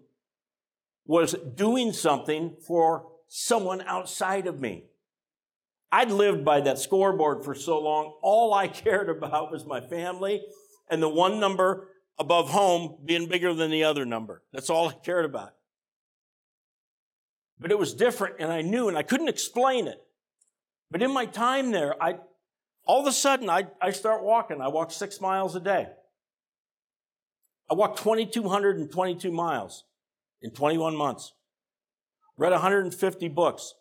was 1.06 1.36
doing 1.56 1.94
something 1.94 2.56
for 2.66 3.08
someone 3.28 3.82
outside 3.82 4.48
of 4.48 4.60
me. 4.60 4.86
I'd 5.92 6.12
lived 6.12 6.46
by 6.46 6.62
that 6.62 6.80
scoreboard 6.80 7.44
for 7.44 7.54
so 7.54 7.80
long. 7.80 8.16
All 8.22 8.54
I 8.54 8.68
cared 8.70 9.10
about 9.10 9.52
was 9.52 9.66
my 9.66 9.82
family 9.82 10.42
and 10.90 11.02
the 11.02 11.10
one 11.10 11.40
number 11.40 11.90
above 12.20 12.50
home 12.50 12.98
being 13.06 13.28
bigger 13.28 13.54
than 13.54 13.72
the 13.72 13.84
other 13.84 14.06
number. 14.06 14.44
That's 14.54 14.70
all 14.70 14.90
I 14.90 14.94
cared 14.94 15.26
about. 15.26 15.54
But 17.60 17.72
it 17.72 17.80
was 17.80 17.94
different 17.94 18.36
and 18.40 18.52
I 18.52 18.62
knew 18.62 18.88
and 18.88 18.98
I 18.98 19.04
couldn't 19.04 19.30
explain 19.30 19.88
it. 19.88 20.02
But 20.90 21.02
in 21.02 21.14
my 21.14 21.26
time 21.26 21.72
there, 21.72 22.02
I, 22.02 22.16
all 22.86 23.02
of 23.02 23.08
a 23.08 23.12
sudden 23.12 23.50
I, 23.50 23.68
I 23.82 23.92
start 23.92 24.24
walking. 24.24 24.62
I 24.62 24.68
walk 24.68 24.92
six 24.92 25.22
miles 25.22 25.56
a 25.56 25.60
day. 25.60 25.88
I 27.70 27.74
walked 27.74 28.00
2,222 28.00 29.32
miles 29.32 29.86
in 30.42 30.52
21 30.52 30.96
months. 30.96 31.34
Read 32.38 32.52
150 32.52 33.28
books. 33.30 33.76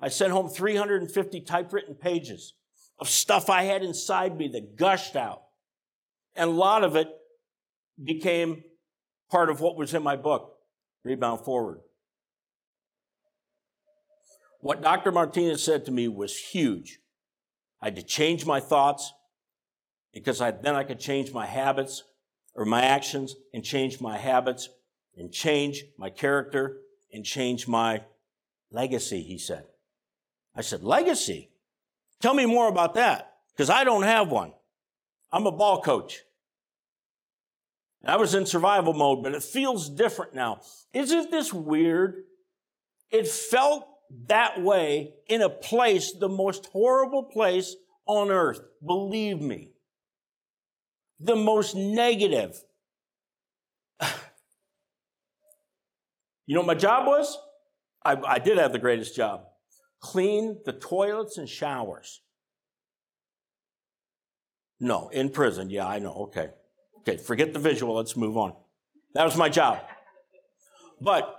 I 0.00 0.08
sent 0.08 0.32
home 0.32 0.48
350 0.48 1.40
typewritten 1.42 1.94
pages 1.94 2.54
of 2.98 3.08
stuff 3.08 3.50
I 3.50 3.64
had 3.64 3.82
inside 3.82 4.36
me 4.36 4.48
that 4.48 4.76
gushed 4.76 5.16
out. 5.16 5.42
And 6.36 6.50
a 6.50 6.52
lot 6.52 6.84
of 6.84 6.96
it 6.96 7.08
became 8.02 8.62
part 9.30 9.50
of 9.50 9.60
what 9.60 9.76
was 9.76 9.94
in 9.94 10.02
my 10.02 10.16
book, 10.16 10.54
Rebound 11.04 11.40
Forward. 11.44 11.80
What 14.60 14.82
Dr. 14.82 15.12
Martinez 15.12 15.62
said 15.62 15.84
to 15.84 15.92
me 15.92 16.08
was 16.08 16.36
huge. 16.36 16.98
I 17.80 17.86
had 17.86 17.96
to 17.96 18.02
change 18.02 18.44
my 18.44 18.60
thoughts 18.60 19.12
because 20.12 20.40
I, 20.40 20.50
then 20.50 20.74
I 20.74 20.84
could 20.84 20.98
change 20.98 21.32
my 21.32 21.46
habits 21.46 22.02
or 22.54 22.64
my 22.64 22.82
actions 22.82 23.36
and 23.54 23.62
change 23.62 24.00
my 24.00 24.18
habits 24.18 24.68
and 25.16 25.32
change 25.32 25.84
my 25.96 26.10
character 26.10 26.78
and 27.12 27.24
change 27.24 27.68
my 27.68 28.02
legacy, 28.70 29.22
he 29.22 29.38
said. 29.38 29.64
I 30.56 30.62
said, 30.62 30.82
Legacy? 30.82 31.50
Tell 32.20 32.34
me 32.34 32.46
more 32.46 32.68
about 32.68 32.94
that 32.94 33.34
because 33.52 33.70
I 33.70 33.84
don't 33.84 34.02
have 34.02 34.28
one. 34.28 34.52
I'm 35.30 35.46
a 35.46 35.52
ball 35.52 35.82
coach. 35.82 36.22
I 38.04 38.16
was 38.16 38.34
in 38.34 38.46
survival 38.46 38.94
mode, 38.94 39.22
but 39.22 39.34
it 39.34 39.42
feels 39.42 39.90
different 39.90 40.34
now. 40.34 40.60
Isn't 40.92 41.30
this 41.30 41.52
weird? 41.52 42.24
It 43.10 43.26
felt 43.26 43.88
that 44.26 44.62
way 44.62 45.14
in 45.28 45.42
a 45.42 45.48
place, 45.48 46.12
the 46.12 46.28
most 46.28 46.66
horrible 46.66 47.24
place 47.24 47.74
on 48.06 48.30
earth. 48.30 48.60
Believe 48.84 49.40
me. 49.40 49.72
The 51.20 51.36
most 51.36 51.74
negative. 51.74 52.62
you 56.46 56.54
know 56.54 56.60
what 56.60 56.68
my 56.68 56.74
job 56.74 57.06
was? 57.06 57.36
I, 58.04 58.16
I 58.26 58.38
did 58.38 58.58
have 58.58 58.72
the 58.72 58.78
greatest 58.78 59.16
job. 59.16 59.42
Clean 60.00 60.58
the 60.64 60.72
toilets 60.72 61.36
and 61.36 61.48
showers. 61.48 62.22
No, 64.80 65.08
in 65.08 65.30
prison. 65.30 65.70
Yeah, 65.70 65.88
I 65.88 65.98
know. 65.98 66.12
Okay. 66.28 66.50
Okay, 67.08 67.16
forget 67.16 67.54
the 67.54 67.58
visual. 67.58 67.94
Let's 67.94 68.16
move 68.16 68.36
on. 68.36 68.54
That 69.14 69.24
was 69.24 69.36
my 69.36 69.48
job. 69.48 69.80
But 71.00 71.34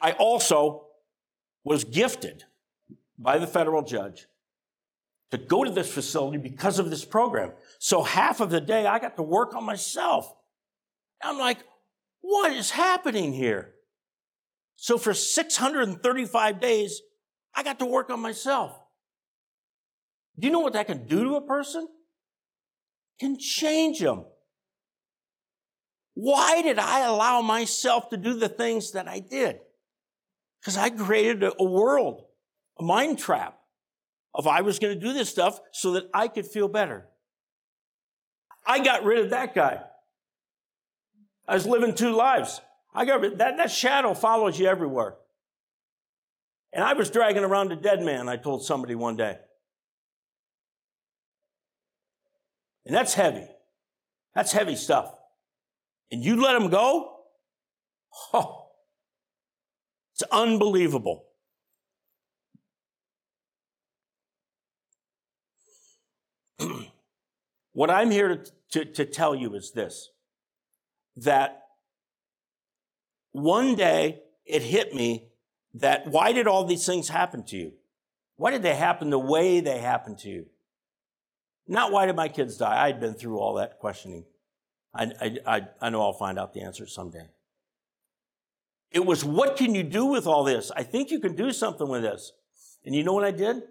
I 0.00 0.12
also 0.12 0.86
was 1.62 1.84
gifted 1.84 2.44
by 3.16 3.38
the 3.38 3.46
federal 3.46 3.82
judge 3.82 4.26
to 5.30 5.38
go 5.38 5.62
to 5.62 5.70
this 5.70 5.92
facility 5.92 6.38
because 6.38 6.80
of 6.80 6.90
this 6.90 7.04
program. 7.04 7.52
So 7.78 8.02
half 8.02 8.40
of 8.40 8.50
the 8.50 8.60
day 8.60 8.84
I 8.84 8.98
got 8.98 9.16
to 9.16 9.22
work 9.22 9.54
on 9.54 9.64
myself. 9.64 10.34
I'm 11.22 11.38
like, 11.38 11.58
what 12.20 12.52
is 12.52 12.70
happening 12.70 13.32
here? 13.32 13.74
So 14.74 14.98
for 14.98 15.14
635 15.14 16.60
days, 16.60 17.00
I 17.54 17.62
got 17.62 17.78
to 17.78 17.86
work 17.86 18.10
on 18.10 18.18
myself. 18.18 18.76
Do 20.36 20.48
you 20.48 20.52
know 20.52 20.60
what 20.60 20.72
that 20.72 20.88
can 20.88 21.06
do 21.06 21.22
to 21.24 21.36
a 21.36 21.46
person? 21.46 21.86
Can 23.20 23.38
change 23.38 24.00
them. 24.00 24.24
Why 26.14 26.62
did 26.62 26.78
I 26.78 27.00
allow 27.06 27.40
myself 27.40 28.10
to 28.10 28.16
do 28.16 28.34
the 28.34 28.48
things 28.48 28.92
that 28.92 29.08
I 29.08 29.18
did? 29.20 29.60
Because 30.60 30.76
I 30.76 30.90
created 30.90 31.42
a, 31.42 31.64
world, 31.64 32.24
a 32.78 32.82
mind 32.82 33.18
trap 33.18 33.58
of 34.34 34.46
I 34.46 34.60
was 34.60 34.78
going 34.78 34.98
to 34.98 35.00
do 35.00 35.12
this 35.12 35.28
stuff 35.28 35.60
so 35.72 35.92
that 35.92 36.08
I 36.12 36.28
could 36.28 36.46
feel 36.46 36.68
better. 36.68 37.06
I 38.66 38.82
got 38.84 39.04
rid 39.04 39.24
of 39.24 39.30
that 39.30 39.54
guy. 39.54 39.80
I 41.48 41.54
was 41.54 41.66
living 41.66 41.94
two 41.94 42.14
lives. 42.14 42.60
I 42.94 43.04
got 43.04 43.20
rid, 43.20 43.38
that, 43.38 43.56
that 43.56 43.70
shadow 43.70 44.14
follows 44.14 44.58
you 44.58 44.66
everywhere. 44.66 45.16
And 46.72 46.84
I 46.84 46.92
was 46.92 47.10
dragging 47.10 47.44
around 47.44 47.72
a 47.72 47.76
dead 47.76 48.02
man, 48.02 48.28
I 48.28 48.36
told 48.36 48.64
somebody 48.64 48.94
one 48.94 49.16
day. 49.16 49.36
And 52.86 52.94
that's 52.94 53.14
heavy. 53.14 53.46
That's 54.34 54.52
heavy 54.52 54.76
stuff. 54.76 55.14
And 56.12 56.22
you 56.22 56.40
let 56.40 56.54
him 56.54 56.68
go? 56.68 57.08
Oh, 58.34 58.66
it's 60.14 60.22
unbelievable. 60.30 61.24
what 67.72 67.88
I'm 67.88 68.10
here 68.10 68.28
to, 68.28 68.44
to, 68.72 68.84
to, 68.84 69.06
tell 69.06 69.34
you 69.34 69.54
is 69.54 69.72
this 69.72 70.10
that 71.16 71.62
one 73.32 73.74
day 73.74 74.20
it 74.44 74.62
hit 74.62 74.94
me 74.94 75.30
that 75.72 76.06
why 76.06 76.32
did 76.32 76.46
all 76.46 76.66
these 76.66 76.84
things 76.84 77.08
happen 77.08 77.42
to 77.44 77.56
you? 77.56 77.72
Why 78.36 78.50
did 78.50 78.62
they 78.62 78.74
happen 78.74 79.08
the 79.08 79.18
way 79.18 79.60
they 79.60 79.78
happened 79.78 80.18
to 80.18 80.28
you? 80.28 80.44
Not 81.66 81.90
why 81.90 82.04
did 82.04 82.16
my 82.16 82.28
kids 82.28 82.58
die? 82.58 82.84
I'd 82.84 83.00
been 83.00 83.14
through 83.14 83.38
all 83.38 83.54
that 83.54 83.78
questioning. 83.78 84.26
I, 84.94 85.38
I, 85.46 85.62
I 85.80 85.90
know 85.90 86.02
I'll 86.02 86.12
find 86.12 86.38
out 86.38 86.52
the 86.52 86.60
answer 86.60 86.86
someday. 86.86 87.28
It 88.90 89.06
was, 89.06 89.24
what 89.24 89.56
can 89.56 89.74
you 89.74 89.82
do 89.82 90.04
with 90.04 90.26
all 90.26 90.44
this? 90.44 90.70
I 90.76 90.82
think 90.82 91.10
you 91.10 91.18
can 91.18 91.34
do 91.34 91.50
something 91.50 91.88
with 91.88 92.02
this. 92.02 92.32
And 92.84 92.94
you 92.94 93.02
know 93.02 93.14
what 93.14 93.24
I 93.24 93.30
did? 93.30 93.62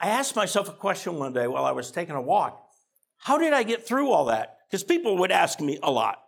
I 0.00 0.08
asked 0.08 0.36
myself 0.36 0.68
a 0.68 0.72
question 0.72 1.16
one 1.18 1.32
day 1.32 1.46
while 1.46 1.64
I 1.64 1.72
was 1.72 1.90
taking 1.90 2.14
a 2.14 2.22
walk. 2.22 2.62
How 3.18 3.38
did 3.38 3.52
I 3.52 3.62
get 3.62 3.86
through 3.86 4.10
all 4.10 4.26
that? 4.26 4.58
Because 4.68 4.84
people 4.84 5.18
would 5.18 5.32
ask 5.32 5.60
me 5.60 5.78
a 5.82 5.90
lot, 5.90 6.22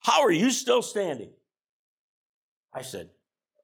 how 0.00 0.22
are 0.22 0.30
you 0.32 0.50
still 0.50 0.82
standing? 0.82 1.30
I 2.72 2.82
said, 2.82 3.10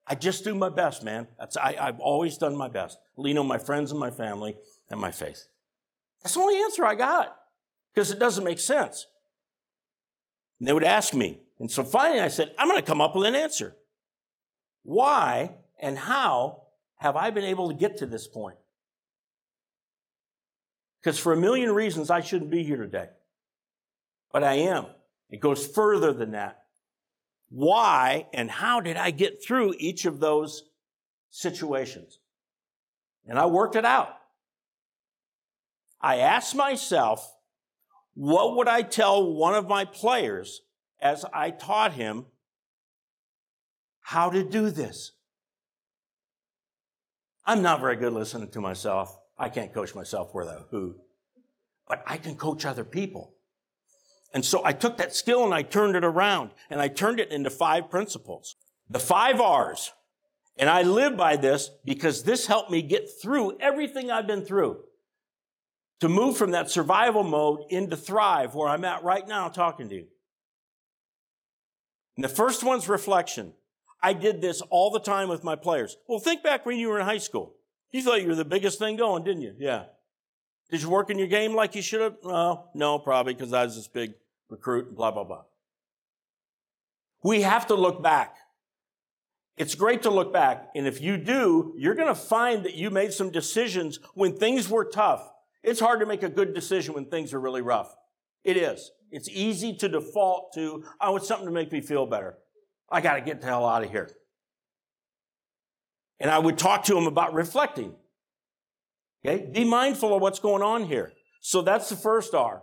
I 0.07 0.15
just 0.15 0.45
do 0.45 0.55
my 0.55 0.69
best, 0.69 1.05
man. 1.05 1.29
That's, 1.39 1.57
I, 1.57 1.77
I've 1.79 2.01
always 2.01 2.39
done 2.39 2.57
my 2.57 2.69
best. 2.69 2.99
Lean 3.17 3.39
on 3.39 3.47
my 3.47 3.59
friends 3.59 3.91
and 3.91 4.01
my 4.01 4.11
family 4.11 4.57
and 4.91 5.01
my 5.01 5.11
faith. 5.11 5.47
That's 6.23 6.35
the 6.35 6.41
only 6.41 6.61
answer 6.61 6.85
I 6.85 6.95
got 6.95 7.37
because 7.93 8.11
it 8.11 8.19
doesn't 8.19 8.45
make 8.45 8.59
sense. 8.59 9.07
And 10.59 10.69
they 10.69 10.73
would 10.73 10.85
ask 10.85 11.15
me, 11.15 11.41
and 11.59 11.71
so 11.71 11.85
finally 11.85 12.21
I 12.21 12.29
said, 12.29 12.55
I'm 12.59 12.69
going 12.69 12.81
to 12.81 12.87
come 12.87 13.01
up 13.01 13.15
with 13.15 13.27
an 13.27 13.35
answer. 13.35 13.77
Why 14.83 15.55
and 15.79 15.99
how 15.99 16.63
have 16.97 17.17
I 17.17 17.31
been 17.31 17.45
able 17.45 17.69
to 17.69 17.75
get 17.75 17.99
to 17.99 18.07
this 18.07 18.27
point? 18.27 18.57
Because 21.01 21.19
for 21.19 21.33
a 21.33 21.37
million 21.37 21.73
reasons, 21.73 22.11
I 22.11 22.21
shouldn't 22.21 22.51
be 22.51 22.65
here 22.65 22.77
today. 22.77 23.09
But 24.33 24.45
I 24.45 24.55
am. 24.55 24.87
It 25.31 25.41
goes 25.41 25.67
further 25.67 26.13
than 26.13 26.33
that. 26.33 26.65
Why 27.51 28.27
and 28.35 28.51
how 28.51 28.81
did 28.81 28.97
I 28.97 29.11
get 29.11 29.43
through 29.43 29.75
each 29.79 30.05
of 30.05 30.21
those 30.21 30.65
situations? 31.31 32.19
And 33.27 33.39
I 33.39 33.47
worked 33.47 33.77
it 33.77 33.85
out. 33.85 34.15
I 36.01 36.17
asked 36.17 36.55
myself, 36.55 37.35
what 38.21 38.57
would 38.57 38.67
I 38.67 38.83
tell 38.83 39.33
one 39.33 39.55
of 39.55 39.69
my 39.69 39.85
players 39.85 40.63
as 41.01 41.25
I 41.33 41.51
taught 41.51 41.93
him 41.93 42.27
how 44.01 44.29
to 44.31 44.43
do 44.43 44.71
this. 44.71 45.13
I'm 47.47 47.63
not 47.63 47.79
very 47.79 47.95
good 47.95 48.13
listening 48.13 48.49
to 48.49 48.61
myself. 48.61 49.17
I 49.39 49.49
can't 49.49 49.73
coach 49.73 49.95
myself 49.95 50.31
where 50.33 50.45
a 50.47 50.65
who, 50.73 50.97
but 51.87 52.03
I 52.09 52.17
can 52.17 52.35
coach 52.35 52.67
other 52.67 52.83
people. 52.83 53.35
And 54.35 54.45
so 54.45 54.65
I 54.65 54.73
took 54.73 54.97
that 54.97 55.15
skill 55.15 55.45
and 55.45 55.55
I 55.55 55.63
turned 55.63 55.95
it 55.95 56.05
around 56.05 56.51
and 56.71 56.81
I 56.81 56.89
turned 56.89 57.21
it 57.21 57.31
into 57.31 57.51
five 57.51 57.89
principles. 57.89 58.57
The 58.91 58.99
five 58.99 59.41
R's. 59.41 59.93
And 60.57 60.69
I 60.69 60.83
live 60.83 61.17
by 61.17 61.37
this 61.37 61.71
because 61.85 62.25
this 62.25 62.49
helped 62.49 62.73
me 62.73 62.83
get 62.83 63.09
through 63.23 63.59
everything 63.61 64.11
I've 64.11 64.27
been 64.27 64.45
through. 64.45 64.81
To 66.01 66.09
move 66.09 66.37
from 66.37 66.53
that 66.53 66.71
survival 66.71 67.25
mode 67.25 67.61
into 67.71 67.97
thrive 67.97 68.55
where 68.55 68.69
I'm 68.69 68.85
at 68.85 69.03
right 69.03 69.27
now 69.27 69.49
talking 69.49 69.89
to 69.89 69.95
you. 69.97 70.07
And 72.17 72.25
the 72.25 72.29
first 72.29 72.63
one's 72.63 72.89
reflection. 72.89 73.53
I 74.01 74.13
did 74.13 74.41
this 74.41 74.61
all 74.71 74.91
the 74.91 75.01
time 75.01 75.29
with 75.29 75.43
my 75.43 75.57
players. 75.57 75.97
Well, 76.07 76.21
think 76.21 76.43
back 76.43 76.65
when 76.65 76.79
you 76.79 76.89
were 76.89 77.01
in 77.01 77.05
high 77.05 77.19
school. 77.19 77.55
You 77.91 78.03
thought 78.03 78.23
you 78.23 78.29
were 78.29 78.35
the 78.35 78.45
biggest 78.45 78.79
thing 78.79 78.97
going, 78.97 79.25
didn't 79.25 79.43
you? 79.43 79.55
Yeah. 79.59 79.85
Did 80.71 80.83
you 80.83 80.91
work 80.91 81.11
in 81.11 81.19
your 81.19 81.27
game 81.27 81.55
like 81.55 81.75
you 81.75 81.83
should 81.83 82.01
have? 82.01 82.17
No, 82.23 82.69
no, 82.75 82.99
probably 82.99 83.35
because 83.35 83.53
I 83.53 83.65
was 83.65 83.77
this 83.77 83.89
big 83.89 84.15
recruit, 84.49 84.89
and 84.89 84.97
blah, 84.97 85.11
blah, 85.11 85.25
blah. 85.25 85.43
We 87.23 87.43
have 87.43 87.67
to 87.69 87.75
look 87.75 88.03
back. 88.03 88.37
It's 89.57 89.75
great 89.75 90.03
to 90.03 90.11
look 90.11 90.33
back. 90.33 90.69
And 90.75 90.87
if 90.87 91.01
you 91.01 91.17
do, 91.17 91.75
you're 91.77 91.95
going 91.95 92.09
to 92.09 92.15
find 92.15 92.65
that 92.65 92.75
you 92.75 92.91
made 92.91 93.13
some 93.13 93.31
decisions 93.31 93.99
when 94.15 94.37
things 94.37 94.69
were 94.69 94.85
tough. 94.85 95.29
It's 95.63 95.81
hard 95.81 96.01
to 96.01 96.07
make 96.07 96.23
a 96.23 96.29
good 96.29 96.55
decision 96.55 96.95
when 96.95 97.07
things 97.07 97.35
are 97.35 97.41
really 97.41 97.63
rough. 97.63 97.95
It 98.45 98.57
is. 98.57 98.91
It's 99.11 99.29
easy 99.29 99.77
to 99.77 99.89
default 99.89 100.53
to, 100.55 100.85
I 101.01 101.11
want 101.11 101.25
something 101.25 101.47
to 101.47 101.53
make 101.53 101.73
me 101.73 101.81
feel 101.81 102.07
better. 102.07 102.39
I 102.91 103.01
got 103.01 103.15
to 103.15 103.21
get 103.21 103.41
the 103.41 103.47
hell 103.47 103.67
out 103.67 103.85
of 103.85 103.91
here. 103.91 104.11
And 106.21 106.31
I 106.31 106.39
would 106.39 106.59
talk 106.59 106.85
to 106.85 106.97
him 106.97 107.07
about 107.07 107.35
reflecting. 107.35 107.95
Okay? 109.25 109.51
Be 109.53 109.65
mindful 109.65 110.15
of 110.15 110.23
what's 110.23 110.39
going 110.39 110.63
on 110.63 110.85
here. 110.85 111.13
So 111.41 111.63
that's 111.63 111.89
the 111.89 111.97
first 111.97 112.35
R. 112.35 112.63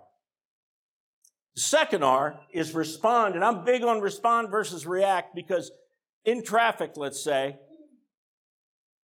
The 1.56 1.62
second 1.62 2.04
R 2.04 2.40
is 2.54 2.74
respond. 2.74 3.36
And 3.36 3.44
I'm 3.44 3.64
big 3.64 3.84
on 3.84 4.02
respond 4.02 4.50
versus 4.50 4.86
react 4.86 5.36
because 5.36 5.72
in 6.26 6.44
traffic, 6.44 6.92
let's 6.96 7.24
say, 7.24 7.58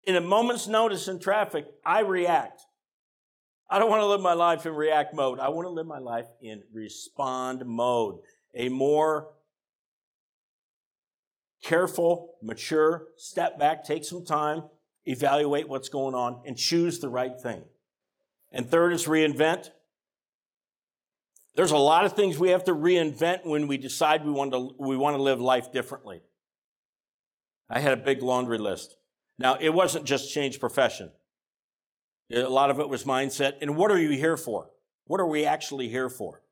in 0.04 0.16
a 0.16 0.20
moment's 0.20 0.66
notice 0.66 1.08
in 1.08 1.18
traffic, 1.18 1.66
I 1.84 2.00
react. 2.00 2.62
I 3.72 3.78
don't 3.78 3.88
want 3.88 4.02
to 4.02 4.06
live 4.06 4.20
my 4.20 4.34
life 4.34 4.66
in 4.66 4.74
react 4.74 5.14
mode. 5.14 5.38
I 5.40 5.48
want 5.48 5.64
to 5.64 5.70
live 5.70 5.86
my 5.86 5.98
life 5.98 6.26
in 6.42 6.62
respond 6.74 7.64
mode. 7.64 8.18
A 8.54 8.68
more 8.68 9.30
careful, 11.62 12.34
mature, 12.42 13.06
step 13.16 13.58
back, 13.58 13.82
take 13.82 14.04
some 14.04 14.26
time, 14.26 14.64
evaluate 15.06 15.70
what's 15.70 15.88
going 15.88 16.14
on, 16.14 16.42
and 16.44 16.54
choose 16.54 16.98
the 16.98 17.08
right 17.08 17.40
thing. 17.40 17.62
And 18.50 18.68
third 18.68 18.92
is 18.92 19.06
reinvent. 19.06 19.70
There's 21.56 21.70
a 21.70 21.78
lot 21.78 22.04
of 22.04 22.12
things 22.12 22.38
we 22.38 22.50
have 22.50 22.64
to 22.64 22.74
reinvent 22.74 23.46
when 23.46 23.68
we 23.68 23.78
decide 23.78 24.22
we 24.26 24.32
want 24.32 24.52
to, 24.52 24.74
we 24.78 24.98
want 24.98 25.16
to 25.16 25.22
live 25.22 25.40
life 25.40 25.72
differently. 25.72 26.20
I 27.70 27.80
had 27.80 27.94
a 27.94 27.96
big 27.96 28.22
laundry 28.22 28.58
list. 28.58 28.96
Now, 29.38 29.56
it 29.58 29.70
wasn't 29.70 30.04
just 30.04 30.30
change 30.30 30.60
profession. 30.60 31.10
A 32.32 32.48
lot 32.48 32.70
of 32.70 32.80
it 32.80 32.88
was 32.88 33.04
mindset. 33.04 33.54
And 33.60 33.76
what 33.76 33.90
are 33.90 34.00
you 34.00 34.10
here 34.10 34.36
for? 34.36 34.70
What 35.04 35.20
are 35.20 35.26
we 35.26 35.44
actually 35.44 35.88
here 35.88 36.08
for? 36.08 36.42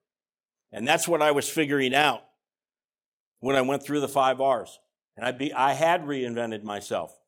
And 0.73 0.87
that's 0.87 1.09
what 1.09 1.23
I 1.23 1.31
was 1.31 1.49
figuring 1.49 1.95
out 1.95 2.23
when 3.41 3.57
I 3.57 3.63
went 3.63 3.83
through 3.83 4.01
the 4.01 4.09
five 4.09 4.41
R's. 4.41 4.79
And 5.17 5.27
I, 5.27 5.33
be, 5.33 5.53
I 5.53 5.73
had 5.73 6.05
reinvented 6.05 6.63
myself. 6.63 7.19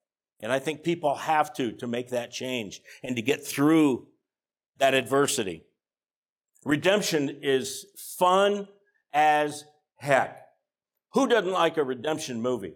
And 0.40 0.52
I 0.52 0.58
think 0.58 0.82
people 0.82 1.14
have 1.14 1.54
to 1.54 1.72
to 1.72 1.86
make 1.86 2.10
that 2.10 2.32
change 2.32 2.82
and 3.02 3.16
to 3.16 3.22
get 3.22 3.46
through 3.46 4.08
that 4.78 4.94
adversity. 4.94 5.64
Redemption 6.64 7.38
is 7.42 7.86
fun 7.96 8.68
as 9.12 9.64
heck. 9.96 10.42
Who 11.12 11.28
doesn't 11.28 11.52
like 11.52 11.76
a 11.76 11.84
redemption 11.84 12.40
movie? 12.40 12.74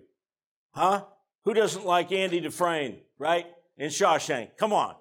Huh? 0.72 1.04
Who 1.44 1.54
doesn't 1.54 1.86
like 1.86 2.12
Andy 2.12 2.40
Dufresne, 2.40 2.98
right? 3.18 3.46
In 3.76 3.88
Shawshank. 3.88 4.56
Come 4.58 4.72
on. 4.72 4.94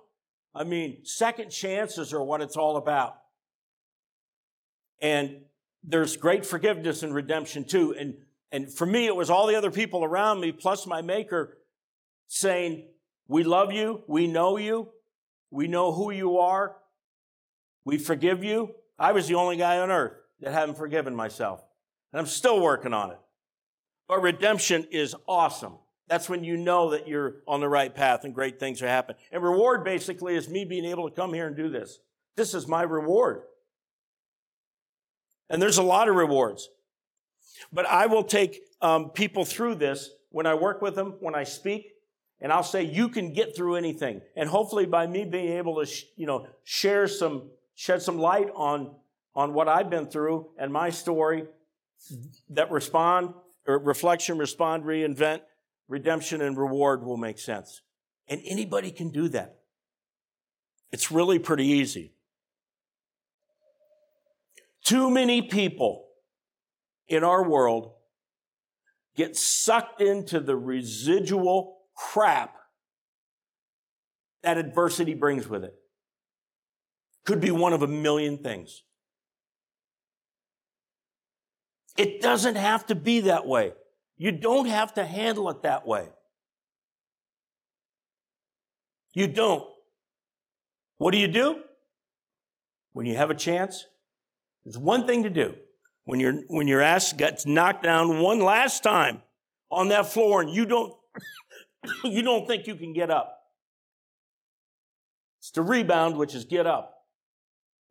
I 0.55 0.63
mean, 0.63 1.03
second 1.03 1.49
chances 1.49 2.13
are 2.13 2.23
what 2.23 2.41
it's 2.41 2.55
all 2.55 2.77
about. 2.77 3.17
And 5.01 5.41
there's 5.83 6.15
great 6.15 6.45
forgiveness 6.45 7.03
and 7.03 7.13
redemption 7.13 7.65
too. 7.65 7.93
And, 7.93 8.15
and 8.51 8.71
for 8.71 8.85
me, 8.85 9.05
it 9.05 9.15
was 9.15 9.29
all 9.29 9.47
the 9.47 9.55
other 9.55 9.69
people 9.69 10.03
around 10.03 10.39
me, 10.39 10.53
plus 10.53 10.87
my 10.87 11.01
maker, 11.01 11.57
saying, 12.27 12.87
We 13.27 13.43
love 13.43 13.73
you. 13.73 14.03
We 14.07 14.27
know 14.27 14.57
you. 14.57 14.89
We 15.51 15.67
know 15.67 15.91
who 15.91 16.11
you 16.11 16.37
are. 16.39 16.77
We 17.83 17.97
forgive 17.97 18.43
you. 18.43 18.75
I 18.97 19.11
was 19.11 19.27
the 19.27 19.35
only 19.35 19.57
guy 19.57 19.79
on 19.79 19.91
earth 19.91 20.13
that 20.39 20.53
hadn't 20.53 20.75
forgiven 20.75 21.15
myself. 21.15 21.63
And 22.13 22.19
I'm 22.19 22.25
still 22.27 22.61
working 22.61 22.93
on 22.93 23.11
it. 23.11 23.19
But 24.07 24.21
redemption 24.21 24.87
is 24.91 25.15
awesome. 25.27 25.73
That's 26.07 26.29
when 26.29 26.43
you 26.43 26.55
know 26.57 26.91
that 26.91 27.07
you're 27.07 27.37
on 27.47 27.61
the 27.61 27.69
right 27.69 27.93
path 27.93 28.23
and 28.23 28.33
great 28.33 28.59
things 28.59 28.81
are 28.81 28.87
happening. 28.87 29.19
And 29.31 29.41
reward 29.41 29.83
basically 29.83 30.35
is 30.35 30.47
me 30.47 30.63
being 30.63 30.85
able 30.85 31.09
to 31.09 31.15
come 31.15 31.33
here 31.33 31.47
and 31.47 31.55
do 31.55 31.69
this. 31.69 31.99
This 32.35 32.53
is 32.53 32.67
my 32.67 32.83
reward. 32.83 33.41
And 35.49 35.61
there's 35.61 35.77
a 35.77 35.83
lot 35.83 36.09
of 36.09 36.15
rewards. 36.15 36.69
But 37.71 37.85
I 37.85 38.05
will 38.05 38.23
take 38.23 38.61
um, 38.81 39.09
people 39.09 39.45
through 39.45 39.75
this 39.75 40.09
when 40.29 40.45
I 40.45 40.53
work 40.53 40.81
with 40.81 40.95
them, 40.95 41.15
when 41.19 41.33
I 41.33 41.43
speak, 41.43 41.91
and 42.41 42.51
I'll 42.51 42.63
say, 42.63 42.83
you 42.83 43.09
can 43.09 43.33
get 43.33 43.55
through 43.55 43.75
anything. 43.75 44.21
And 44.35 44.49
hopefully 44.49 44.85
by 44.85 45.07
me 45.07 45.23
being 45.25 45.53
able 45.53 45.79
to, 45.79 45.85
sh- 45.85 46.03
you 46.17 46.27
know, 46.27 46.47
share 46.63 47.07
some, 47.07 47.49
shed 47.75 48.01
some 48.01 48.19
light 48.19 48.49
on, 48.53 48.95
on 49.35 49.53
what 49.53 49.67
I've 49.67 49.89
been 49.89 50.07
through 50.07 50.49
and 50.57 50.71
my 50.71 50.89
story 50.89 51.45
that 52.49 52.69
respond 52.69 53.33
or 53.65 53.79
reflection, 53.79 54.37
respond, 54.37 54.83
reinvent, 54.83 55.41
redemption, 55.87 56.41
and 56.41 56.57
reward 56.57 57.03
will 57.03 57.17
make 57.17 57.39
sense. 57.39 57.81
And 58.27 58.41
anybody 58.45 58.91
can 58.91 59.09
do 59.09 59.27
that. 59.29 59.59
It's 60.91 61.11
really 61.11 61.39
pretty 61.39 61.65
easy. 61.65 62.13
Too 64.83 65.09
many 65.09 65.41
people 65.41 66.07
in 67.07 67.23
our 67.23 67.47
world 67.47 67.93
get 69.15 69.35
sucked 69.35 70.01
into 70.01 70.39
the 70.39 70.55
residual 70.55 71.77
crap 71.95 72.55
that 74.43 74.57
adversity 74.57 75.13
brings 75.13 75.47
with 75.47 75.63
it. 75.63 75.73
Could 77.25 77.41
be 77.41 77.51
one 77.51 77.73
of 77.73 77.81
a 77.81 77.87
million 77.87 78.37
things. 78.37 78.83
It 81.97 82.21
doesn't 82.21 82.55
have 82.55 82.85
to 82.87 82.95
be 82.95 83.21
that 83.21 83.47
way. 83.47 83.73
You 84.17 84.31
don't 84.31 84.67
have 84.67 84.93
to 84.95 85.05
handle 85.05 85.49
it 85.49 85.63
that 85.63 85.85
way. 85.85 86.07
You 89.13 89.27
don't. 89.27 89.63
What 90.97 91.11
do 91.11 91.17
you 91.17 91.27
do? 91.27 91.61
When 92.93 93.05
you 93.05 93.15
have 93.15 93.29
a 93.29 93.35
chance, 93.35 93.85
there's 94.63 94.77
one 94.77 95.05
thing 95.05 95.23
to 95.23 95.29
do. 95.29 95.55
When 96.05 96.19
your 96.19 96.33
when 96.47 96.67
your 96.67 96.81
ass 96.81 97.13
gets 97.13 97.45
knocked 97.45 97.83
down 97.83 98.19
one 98.19 98.39
last 98.39 98.83
time 98.83 99.21
on 99.71 99.89
that 99.89 100.07
floor 100.07 100.41
and 100.41 100.49
you 100.49 100.65
don't 100.65 100.93
you 102.03 102.21
don't 102.21 102.47
think 102.47 102.67
you 102.67 102.75
can 102.75 102.93
get 102.93 103.09
up. 103.09 103.35
It's 105.39 105.51
to 105.51 105.61
rebound, 105.61 106.17
which 106.17 106.35
is 106.35 106.45
get 106.45 106.65
up. 106.65 106.93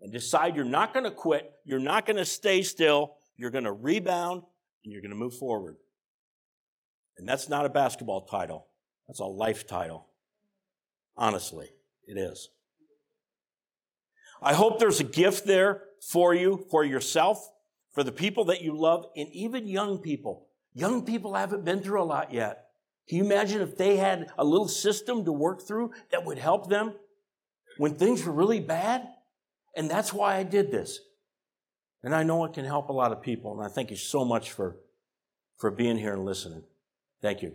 And 0.01 0.13
decide 0.13 0.57
you're 0.57 0.65
not 0.65 0.93
going 0.93 1.05
to 1.05 1.11
quit, 1.11 1.51
you're 1.65 1.79
not 1.79 2.05
going 2.05 2.17
to 2.17 2.25
stay 2.25 2.63
still, 2.63 3.15
you're 3.37 3.51
going 3.51 3.65
to 3.65 3.73
rebound 3.73 4.43
and 4.85 4.93
you're 4.93 5.01
going 5.01 5.13
to 5.13 5.17
move 5.17 5.35
forward. 5.35 5.77
And 7.17 7.29
that's 7.29 7.49
not 7.49 7.67
a 7.67 7.69
basketball 7.69 8.23
title, 8.23 8.67
that's 9.07 9.21
a 9.21 9.25
life 9.25 9.67
title. 9.67 10.09
Honestly, 11.17 11.71
it 12.07 12.19
is. 12.19 12.51
I 14.43 14.53
hope 14.55 14.79
there's 14.79 15.01
a 15.01 15.05
gift 15.05 15.47
there 15.47 15.83
for 16.01 16.35
you, 16.35 16.67
for 16.71 16.85
yourself, 16.85 17.51
for 17.93 18.03
the 18.03 18.13
people 18.13 18.45
that 18.47 18.63
you 18.63 18.77
love, 18.77 19.07
and 19.17 19.29
even 19.31 19.67
young 19.67 19.99
people. 19.99 20.49
Young 20.75 21.05
people 21.05 21.35
haven't 21.35 21.65
been 21.65 21.81
through 21.81 22.03
a 22.03 22.05
lot 22.05 22.33
yet. 22.33 22.67
Can 23.09 23.19
you 23.19 23.25
imagine 23.25 23.61
if 23.61 23.77
they 23.77 23.97
had 23.97 24.27
a 24.37 24.45
little 24.45 24.69
system 24.69 25.25
to 25.25 25.33
work 25.33 25.63
through 25.63 25.93
that 26.11 26.25
would 26.25 26.39
help 26.39 26.69
them 26.69 26.95
when 27.79 27.95
things 27.95 28.25
were 28.25 28.33
really 28.33 28.61
bad? 28.61 29.07
And 29.77 29.91
that's 29.91 30.13
why 30.13 30.37
I 30.37 30.43
did 30.43 30.71
this. 30.71 30.99
And 32.03 32.15
I 32.15 32.23
know 32.23 32.45
it 32.45 32.53
can 32.53 32.65
help 32.65 32.89
a 32.89 32.93
lot 32.93 33.13
of 33.13 33.23
people. 33.23 33.57
And 33.57 33.65
I 33.65 33.73
thank 33.73 33.91
you 33.91 33.97
so 33.97 34.25
much 34.25 34.51
for, 34.51 34.77
for 35.59 35.71
being 35.71 35.97
here 35.97 36.13
and 36.13 36.25
listening. 36.25 36.65
Thank 37.25 37.41
you. 37.41 37.55